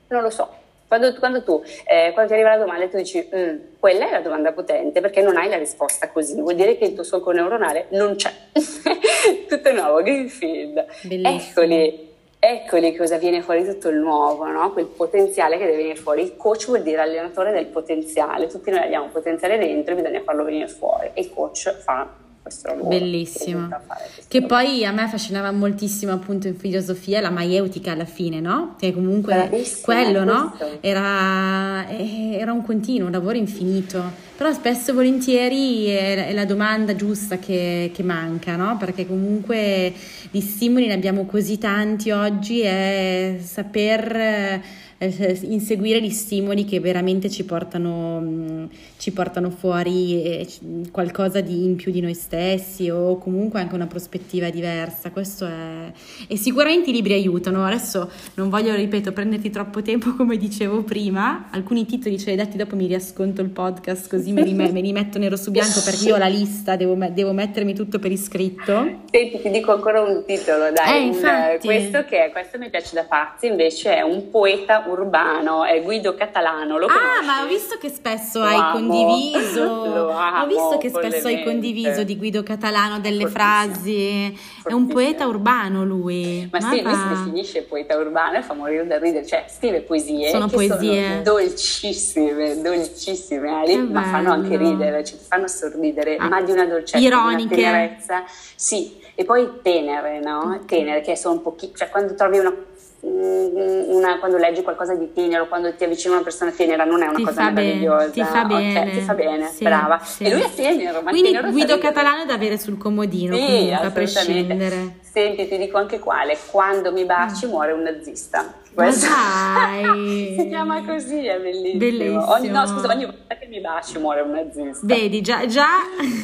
non 0.10 0.22
lo 0.22 0.30
so, 0.30 0.50
quando, 0.88 1.14
quando 1.16 1.44
tu, 1.44 1.62
eh, 1.86 2.12
quando 2.14 2.32
ti 2.32 2.34
arriva 2.34 2.56
la 2.56 2.64
domanda 2.64 2.86
e 2.86 2.90
tu 2.90 2.98
dici, 2.98 3.30
mm, 3.34 3.58
quella 3.80 4.08
è 4.08 4.12
la 4.12 4.22
domanda 4.22 4.54
potente 4.54 5.02
perché 5.02 5.22
non 5.22 5.36
hai 5.36 5.50
la 5.50 5.58
risposta 5.58 6.10
così, 6.10 6.40
vuol 6.40 6.56
dire 6.56 6.78
che 6.78 6.86
il 6.86 6.94
tuo 6.94 7.04
solco 7.04 7.32
neuronale 7.32 7.88
non 7.90 8.16
c'è. 8.16 8.32
tutto 9.48 9.74
nuovo, 9.74 10.02
Greenfield. 10.02 10.86
Eccoli, 11.04 12.08
eccoli 12.40 12.96
cosa 12.96 13.18
viene 13.18 13.42
fuori 13.42 13.66
tutto 13.66 13.90
il 13.90 13.98
nuovo, 13.98 14.46
no? 14.46 14.72
quel 14.72 14.86
potenziale 14.86 15.58
che 15.58 15.66
deve 15.66 15.78
venire 15.78 15.96
fuori. 15.96 16.22
Il 16.22 16.38
coach 16.38 16.68
vuol 16.68 16.84
dire 16.84 17.02
allenatore 17.02 17.52
del 17.52 17.66
potenziale, 17.66 18.48
tutti 18.48 18.70
noi 18.72 18.80
abbiamo 18.80 19.06
un 19.06 19.12
potenziale 19.12 19.58
dentro 19.58 19.94
e 19.94 19.98
bisogna 19.98 20.22
farlo 20.22 20.46
venire 20.46 20.68
fuori 20.68 21.10
e 21.14 21.22
il 21.22 21.34
coach 21.34 21.76
fa 21.80 22.26
questo 22.48 22.68
lavoro. 22.70 22.90
Bellissimo. 22.90 23.68
Che, 23.68 24.40
che 24.40 24.46
poi 24.46 24.86
a 24.86 24.92
me 24.92 25.04
affascinava 25.04 25.52
moltissimo 25.52 26.14
appunto 26.14 26.48
in 26.48 26.56
filosofia 26.56 27.22
la 27.22 27.30
maieutica 27.30 27.92
alla 27.92 28.06
fine, 28.06 28.40
no? 28.40 28.76
Che 28.80 28.94
comunque 28.94 29.34
Bravissima, 29.34 29.82
quello, 29.84 30.24
no? 30.24 30.58
Era, 30.82 31.88
eh, 31.90 32.38
era, 32.38 32.52
un 32.52 32.64
continuo, 32.64 33.08
un 33.08 33.12
lavoro 33.12 33.38
infinito. 33.38 34.26
Però 34.38 34.52
spesso 34.54 34.92
e 34.92 34.94
volentieri 34.94 35.86
è, 35.88 36.28
è 36.28 36.34
la 36.34 36.46
domanda 36.46 36.96
giusta 36.96 37.38
che, 37.38 37.92
che, 37.94 38.04
manca, 38.04 38.56
no? 38.56 38.78
Perché 38.78 39.06
comunque 39.06 39.94
di 40.32 40.42
stimoli 40.42 40.88
ne 40.88 40.94
abbiamo 40.94 41.26
così 41.26 41.58
tanti 41.58 42.12
oggi 42.12 42.62
e 42.62 43.40
saper 43.44 44.62
eh, 45.00 45.40
inseguire 45.44 46.02
gli 46.02 46.10
stimoli 46.10 46.66
che 46.66 46.80
veramente 46.80 47.30
ci 47.30 47.44
portano, 47.44 48.20
mh, 48.20 48.26
mm, 48.26 48.66
ci 48.98 49.12
portano 49.12 49.50
fuori 49.50 50.24
eh, 50.24 50.48
qualcosa 50.92 51.42
di 51.42 51.66
in 51.66 51.76
più 51.76 51.92
di 51.92 52.02
noi 52.02 52.14
stessi 52.14 52.90
o 52.90 53.18
comunque 53.18 53.60
anche 53.60 53.76
una 53.76 53.88
prospettiva 53.88 54.50
diversa. 54.50 55.12
Questo 55.12 55.46
è... 55.46 55.92
E 56.28 56.38
sicuramente 56.38 56.90
i 56.90 56.94
libri 56.94 57.14
aiutano. 57.14 57.66
Adesso 57.66 58.10
non 58.36 58.50
voglio, 58.50 58.74
ripeto, 58.76 59.12
prenderti 59.12 59.50
troppo 59.50 59.82
tempo 59.82 60.16
come 60.16 60.38
dicevo 60.38 60.84
prima. 60.84 61.48
Alcuni 61.52 61.86
titoli 61.86 62.18
ce 62.18 62.26
li 62.26 62.32
hai 62.32 62.46
detti, 62.46 62.58
dopo 62.58 62.76
mi 62.76 62.88
riasconto 62.88 63.42
il 63.42 63.50
podcast 63.50 64.10
così 64.10 64.32
me 64.32 64.44
li, 64.44 64.54
me 64.54 64.70
li 64.82 64.92
metto 64.92 65.20
nero 65.20 65.36
su 65.36 65.52
bianco 65.52 65.82
perché 65.84 66.06
io 66.06 66.16
ho 66.16 66.18
la 66.18 66.28
lista, 66.28 66.76
devo, 66.76 66.96
devo 67.12 67.34
mettermi 67.34 67.74
tutto 67.74 68.00
per 68.00 68.12
iscritto. 68.12 69.02
Senti, 69.12 69.42
ti 69.42 69.50
dico 69.50 69.74
ancora 69.74 70.02
un 70.02 70.24
titolo, 70.26 70.72
dai. 70.72 71.10
Eh, 71.10 71.10
un, 71.10 71.60
questo, 71.62 72.04
che, 72.06 72.30
questo 72.32 72.58
mi 72.58 72.70
piace 72.70 72.96
da 72.96 73.04
pazzi, 73.04 73.48
invece 73.48 73.96
è 73.96 74.02
un 74.02 74.30
poeta 74.30 74.86
urbano, 74.92 75.66
è 75.66 75.82
Guido 75.82 76.16
Catalano. 76.16 76.78
Lo 76.78 76.88
ah, 76.88 77.24
ma 77.24 77.44
ho 77.44 77.48
visto 77.48 77.78
che 77.78 77.90
spesso 77.90 78.40
lo 78.40 78.46
hai 78.46 78.56
amo. 78.56 78.72
condiviso. 78.72 79.86
Lo 79.98 80.12
amo, 80.12 80.44
ho 80.44 80.48
visto 80.48 80.78
che 80.78 80.90
spesso 80.90 81.28
hai 81.28 81.44
condiviso 81.44 82.04
di 82.04 82.18
Guido 82.18 82.44
Catalano 82.44 83.00
delle 83.00 83.28
frasi. 83.28 84.34
Fortissimo. 84.34 84.70
È 84.70 84.74
un 84.74 84.88
poeta 84.88 85.28
urbano 85.28 85.84
lui. 85.84 86.48
Ma, 86.52 86.60
ma 86.60 86.70
sì, 86.72 86.82
lui 86.82 86.94
si 86.94 87.08
definisce 87.08 87.62
poeta 87.64 87.98
urbano 87.98 88.38
e 88.38 88.42
fa 88.42 88.54
morire 88.54 88.86
da 88.86 88.98
ridere, 88.98 89.26
cioè 89.26 89.46
scrive 89.48 89.82
poesie. 89.82 90.30
Sono 90.30 90.48
poesie. 90.48 91.08
Sono 91.08 91.22
dolcissime, 91.22 92.62
dolcissime, 92.62 93.66
eh, 93.66 93.78
ma 93.78 94.04
fanno 94.04 94.32
anche 94.32 94.58
ridere, 94.58 95.04
cioè 95.04 95.18
fanno 95.18 95.48
sorridere, 95.48 96.16
ah, 96.18 96.28
ma 96.28 96.42
di 96.42 96.52
una 96.52 96.66
dolcezza, 96.66 96.98
ironiche. 96.98 97.56
Di 97.56 97.62
una 97.62 97.72
tenerezza. 97.72 98.24
Sì, 98.56 99.00
e 99.16 99.26
poi 99.26 99.50
tenere, 99.64 100.20
no? 100.20 100.62
Tenere, 100.66 101.02
che 101.02 101.16
sono 101.16 101.40
pochi, 101.40 101.72
cioè 101.76 101.90
quando 101.90 102.14
trovi 102.14 102.38
una 102.38 102.54
una, 103.02 104.18
quando 104.18 104.38
leggi 104.38 104.64
qualcosa 104.64 104.96
di 104.96 105.14
tenero, 105.14 105.48
quando 105.48 105.74
ti 105.76 105.84
avvicina 105.84 106.16
una 106.16 106.24
persona 106.24 106.52
tenera, 106.52 106.84
non 106.84 107.04
è 107.04 107.08
una 107.08 107.18
ti 107.18 107.24
cosa 107.24 107.52
meravigliosa. 107.52 108.10
ti 108.10 108.24
fa 108.24 108.44
bene. 108.46 108.80
Okay, 108.80 108.92
ti 108.92 109.02
fa 109.02 109.14
bene, 109.14 109.48
sì, 109.48 109.64
brava. 109.64 110.00
Sì. 110.00 110.24
E 110.24 110.32
lui 110.32 110.42
è 110.42 110.54
tenero. 110.54 111.02
Ma 111.02 111.12
Quindi 111.12 111.32
tenero 111.32 111.52
Guido 111.52 111.78
Catalano 111.78 112.24
è 112.24 112.26
da 112.26 112.34
avere 112.34 112.58
sul 112.58 112.78
comodino, 112.78 113.36
sì, 113.36 113.46
comunque, 113.46 113.74
a 113.76 113.92
prescindere. 113.92 114.96
Senti, 115.02 115.48
ti 115.48 115.58
dico 115.58 115.78
anche 115.78 116.00
quale. 116.00 116.38
Quando 116.50 116.92
mi 116.92 117.06
baci 117.06 117.46
mm. 117.46 117.50
muore 117.50 117.72
un 117.72 117.82
nazista. 117.82 118.54
Questo 118.74 119.08
si 120.38 120.46
chiama 120.50 120.84
così, 120.84 121.26
è 121.26 121.40
bellissimo. 121.40 121.78
bellissimo. 121.80 122.32
Ogni, 122.32 122.50
no, 122.50 122.66
scusa, 122.68 122.94
ogni 122.94 123.06
volta 123.06 123.36
che 123.36 123.48
mi 123.48 123.60
baci 123.60 123.98
muore 124.00 124.22
un 124.22 124.32
nazista. 124.32 124.86
Vedi, 124.86 125.22
già, 125.22 125.46
già, 125.46 125.68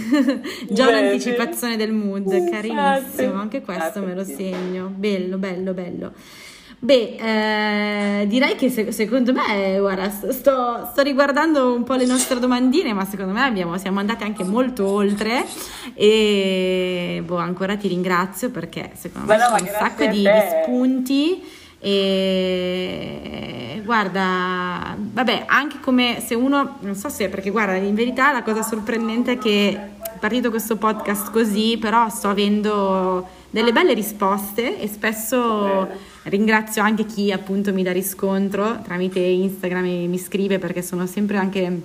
già 0.70 0.90
l'anticipazione 0.90 1.78
del 1.78 1.92
mood, 1.92 2.50
carinissimo. 2.50 3.40
Anche 3.40 3.62
questo 3.62 4.02
me 4.02 4.14
lo 4.16 4.24
segno. 4.24 4.92
Bello, 4.94 5.38
bello, 5.38 5.74
bello. 5.74 6.14
Beh, 6.84 7.16
eh, 7.18 8.28
direi 8.28 8.56
che 8.56 8.70
se, 8.70 8.92
secondo 8.92 9.32
me, 9.32 9.78
guarda, 9.80 10.10
sto, 10.10 10.90
sto, 10.92 11.02
riguardando 11.02 11.74
un 11.74 11.84
po' 11.84 11.94
le 11.94 12.06
nostre 12.06 12.40
domandine, 12.40 12.92
ma 12.92 13.06
secondo 13.06 13.32
me 13.32 13.42
abbiamo, 13.42 13.78
siamo 13.78 14.02
andati 14.02 14.26
anche 14.26 14.44
molto 14.44 14.86
oltre 14.86 15.46
e 15.94 17.24
boh, 17.26 17.38
ancora 17.38 17.78
ti 17.78 17.88
ringrazio 17.88 18.50
perché 18.50 18.92
secondo 18.96 19.32
me 19.32 19.40
sono 19.40 19.56
un 19.62 19.68
sacco 19.68 20.06
di, 20.08 20.24
di 20.24 20.30
spunti 20.62 21.42
e 21.80 23.82
guarda, 23.86 24.94
vabbè, 24.98 25.46
anche 25.48 25.78
come 25.80 26.22
se 26.26 26.36
uno, 26.36 26.80
non 26.82 26.96
so 26.96 27.08
se, 27.08 27.30
perché 27.30 27.50
guarda, 27.50 27.76
in 27.76 27.96
verità 27.96 28.34
la 28.34 28.44
cosa 28.44 28.62
sorprendente 28.62 29.32
è 29.32 29.38
che 29.38 29.70
è 29.70 30.18
partito 30.20 30.50
questo 30.50 30.76
podcast 30.76 31.32
così, 31.32 31.78
però 31.80 32.10
sto 32.10 32.28
avendo 32.28 33.26
delle 33.50 33.72
belle 33.72 33.94
risposte 33.94 34.82
e 34.82 34.90
spesso 34.90 36.12
ringrazio 36.24 36.82
anche 36.82 37.06
chi 37.06 37.32
appunto 37.32 37.74
mi 37.74 37.84
dà 37.84 37.92
riscontro 37.92 38.82
tramite 38.84 39.20
Instagram 39.20 39.86
e 39.86 40.08
mi 40.08 40.18
scrive 40.18 40.60
perché 40.60 40.82
sono 40.82 41.06
sempre 41.06 41.38
anche 41.38 41.82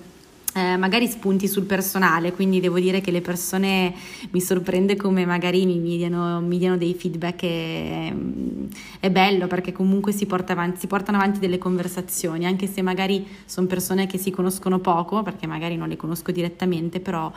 eh, 0.54 0.76
magari 0.76 1.06
spunti 1.06 1.46
sul 1.46 1.64
personale, 1.64 2.32
quindi 2.32 2.58
devo 2.58 2.80
dire 2.80 3.00
che 3.00 3.10
le 3.10 3.20
persone 3.20 3.94
mi 4.30 4.40
sorprende 4.40 4.96
come 4.96 5.26
magari 5.26 5.66
mi, 5.66 5.96
diano, 5.96 6.40
mi 6.40 6.58
diano, 6.58 6.76
dei 6.76 6.94
feedback 6.94 7.42
e, 7.42 8.10
mm, 8.12 8.64
è 8.98 9.10
bello 9.10 9.46
perché 9.46 9.72
comunque 9.72 10.12
si, 10.12 10.26
porta 10.26 10.52
avanti, 10.52 10.80
si, 10.80 10.86
portano 10.86 11.18
avanti 11.18 11.38
delle 11.38 11.58
conversazioni, 11.58 12.46
anche 12.46 12.66
se 12.66 12.82
magari 12.82 13.26
sono 13.44 13.66
persone 13.66 14.06
che 14.06 14.18
si 14.18 14.30
conoscono 14.30 14.78
poco, 14.78 15.22
perché 15.22 15.46
magari 15.46 15.76
non 15.76 15.88
le 15.88 15.96
conosco 15.96 16.32
direttamente, 16.32 16.98
però 16.98 17.30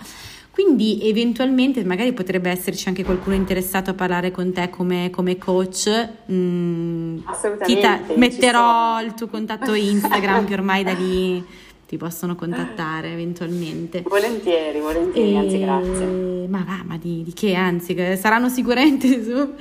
quindi 0.52 1.00
eventualmente 1.08 1.84
magari 1.86 2.12
potrebbe 2.14 2.50
esserci 2.50 2.88
anche 2.90 3.04
qualcuno 3.04 3.36
interessato 3.36 3.90
a 3.90 3.94
parlare 3.94 4.32
con 4.32 4.52
te 4.52 4.70
come, 4.70 5.10
come 5.10 5.38
coach. 5.38 6.10
Mm, 6.32 7.20
Assolutamente. 7.26 7.82
Ta- 7.82 8.00
metterò 8.16 9.02
il 9.02 9.14
tuo 9.14 9.28
contatto 9.28 9.74
Instagram 9.74 10.46
che 10.46 10.54
ormai 10.54 10.84
da 10.84 10.92
lì 10.94 11.44
ti 11.92 11.98
possono 11.98 12.36
contattare 12.36 13.12
eventualmente. 13.12 14.02
Volentieri, 14.08 14.80
volentieri, 14.80 15.34
e... 15.34 15.38
anzi 15.38 15.60
grazie. 15.60 16.48
Ma 16.48 16.64
va, 16.66 16.84
ma 16.86 16.98
di, 16.98 17.22
di 17.22 17.34
che? 17.34 17.54
Anzi, 17.54 17.98
saranno 18.16 18.48
sicuramente 18.48 19.10
su... 19.22 19.56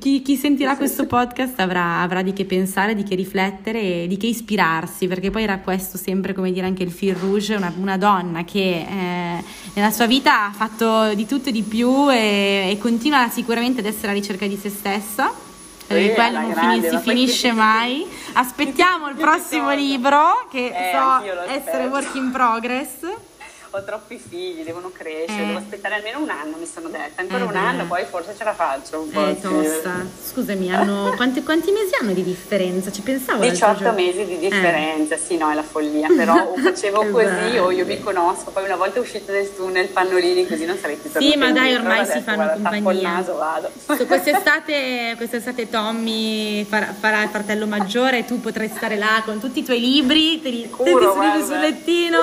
chi, 0.00 0.20
chi, 0.20 0.34
sentirà 0.34 0.76
questo 0.76 1.06
podcast 1.06 1.60
avrà, 1.60 2.00
avrà, 2.00 2.22
di 2.22 2.32
che 2.32 2.44
pensare, 2.44 2.96
di 2.96 3.04
che 3.04 3.14
riflettere 3.14 4.02
e 4.02 4.06
di 4.08 4.16
che 4.16 4.26
ispirarsi, 4.26 5.06
perché 5.06 5.30
poi 5.30 5.44
era 5.44 5.60
questo 5.60 5.96
sempre, 5.96 6.32
come 6.32 6.50
dire, 6.50 6.66
anche 6.66 6.82
il 6.82 6.90
fil 6.90 7.14
rouge, 7.14 7.54
una, 7.54 7.72
una 7.78 7.96
donna 7.96 8.42
che 8.42 8.84
eh, 8.88 9.44
nella 9.74 9.92
sua 9.92 10.06
vita 10.06 10.46
ha 10.46 10.52
fatto 10.52 11.14
di 11.14 11.24
tutto 11.24 11.50
e 11.50 11.52
di 11.52 11.62
più 11.62 12.10
e, 12.10 12.70
e 12.70 12.78
continua 12.80 13.28
sicuramente 13.28 13.78
ad 13.78 13.86
essere 13.86 14.08
alla 14.08 14.18
ricerca 14.18 14.44
di 14.44 14.56
se 14.56 14.70
stessa 14.70 15.48
perché 15.94 16.14
quello 16.14 16.40
non 16.40 16.50
grande, 16.50 16.88
si 16.88 16.98
finisce 16.98 17.50
mai. 17.50 18.06
Aspettiamo 18.34 19.08
il 19.08 19.16
prossimo 19.16 19.72
libro 19.72 20.46
che 20.48 20.66
eh, 20.66 20.92
so 20.94 21.50
essere 21.50 21.86
work 21.86 22.14
in 22.14 22.30
progress 22.30 23.29
ho 23.72 23.84
troppi 23.84 24.18
figli, 24.18 24.64
devono 24.64 24.90
crescere, 24.92 25.42
eh. 25.42 25.46
devo 25.46 25.58
aspettare 25.58 25.94
almeno 25.94 26.18
un 26.20 26.28
anno, 26.28 26.56
mi 26.58 26.66
sono 26.66 26.88
detta, 26.88 27.22
ancora 27.22 27.44
eh, 27.44 27.46
un 27.46 27.56
anno, 27.56 27.86
poi 27.86 28.04
forse 28.04 28.34
ce 28.36 28.42
la 28.42 28.52
faccio 28.52 29.00
un 29.00 29.10
po'. 29.10 29.26
Eh, 29.26 29.40
tosta. 29.40 30.06
Scusami, 30.22 30.74
hanno, 30.74 31.12
quanti, 31.16 31.42
quanti, 31.44 31.70
mesi 31.70 31.94
hanno 32.00 32.12
di 32.12 32.24
differenza? 32.24 32.90
Ci 32.90 33.02
pensavo 33.02 33.42
18 33.42 33.92
mesi 33.92 34.24
di 34.24 34.38
differenza, 34.38 35.14
eh. 35.14 35.18
sì, 35.18 35.36
no, 35.36 35.50
è 35.50 35.54
la 35.54 35.62
follia, 35.62 36.08
però 36.14 36.52
facevo 36.54 37.10
così 37.10 37.58
o 37.58 37.70
io 37.70 37.86
mi 37.86 38.00
conosco, 38.00 38.50
poi 38.50 38.64
una 38.64 38.76
volta 38.76 38.98
uscita 38.98 39.30
del 39.30 39.54
tunnel, 39.54 39.86
pannolini, 39.88 40.48
così 40.48 40.64
non 40.64 40.76
sarei 40.76 40.96
più 40.96 41.10
Sì, 41.20 41.36
ma 41.36 41.52
dai, 41.52 41.74
ormai 41.74 42.04
si 42.06 42.20
fanno 42.20 42.44
guarda, 42.44 42.70
compagnia. 42.70 43.12
Naso, 43.12 43.36
vado. 43.36 43.70
So, 43.86 44.04
quest'estate, 44.06 45.14
quest'estate 45.16 45.68
Tommy 45.68 46.64
farà, 46.64 46.92
farà, 46.98 47.22
il 47.22 47.28
fratello 47.28 47.66
maggiore, 47.66 48.24
tu 48.24 48.40
potrai 48.40 48.68
stare 48.68 48.96
là 48.96 49.22
con 49.24 49.38
tutti 49.38 49.60
i 49.60 49.62
tuoi 49.62 49.78
libri, 49.78 50.40
te 50.42 50.48
li, 50.48 50.62
Sicuro, 50.62 51.12
te 51.12 51.36
li 51.36 51.44
sul 51.44 51.58
lettino. 51.58 52.18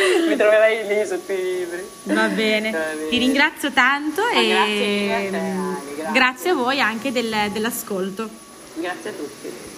mi 0.28 0.36
troverai 0.36 0.86
lì 0.86 1.06
sotto 1.06 1.32
i 1.32 1.42
libri. 1.42 1.88
Va 2.04 2.28
bene, 2.28 2.74
ti 3.08 3.18
ringrazio 3.18 3.70
tanto 3.72 4.22
Ma 4.22 4.40
e 4.40 4.48
grazie 4.48 5.14
a, 5.14 5.18
te, 5.18 5.30
grazie. 5.30 6.12
grazie 6.12 6.50
a 6.50 6.54
voi 6.54 6.80
anche 6.80 7.12
del, 7.12 7.50
dell'ascolto. 7.52 8.28
Grazie 8.74 9.10
a 9.10 9.12
tutti. 9.12 9.69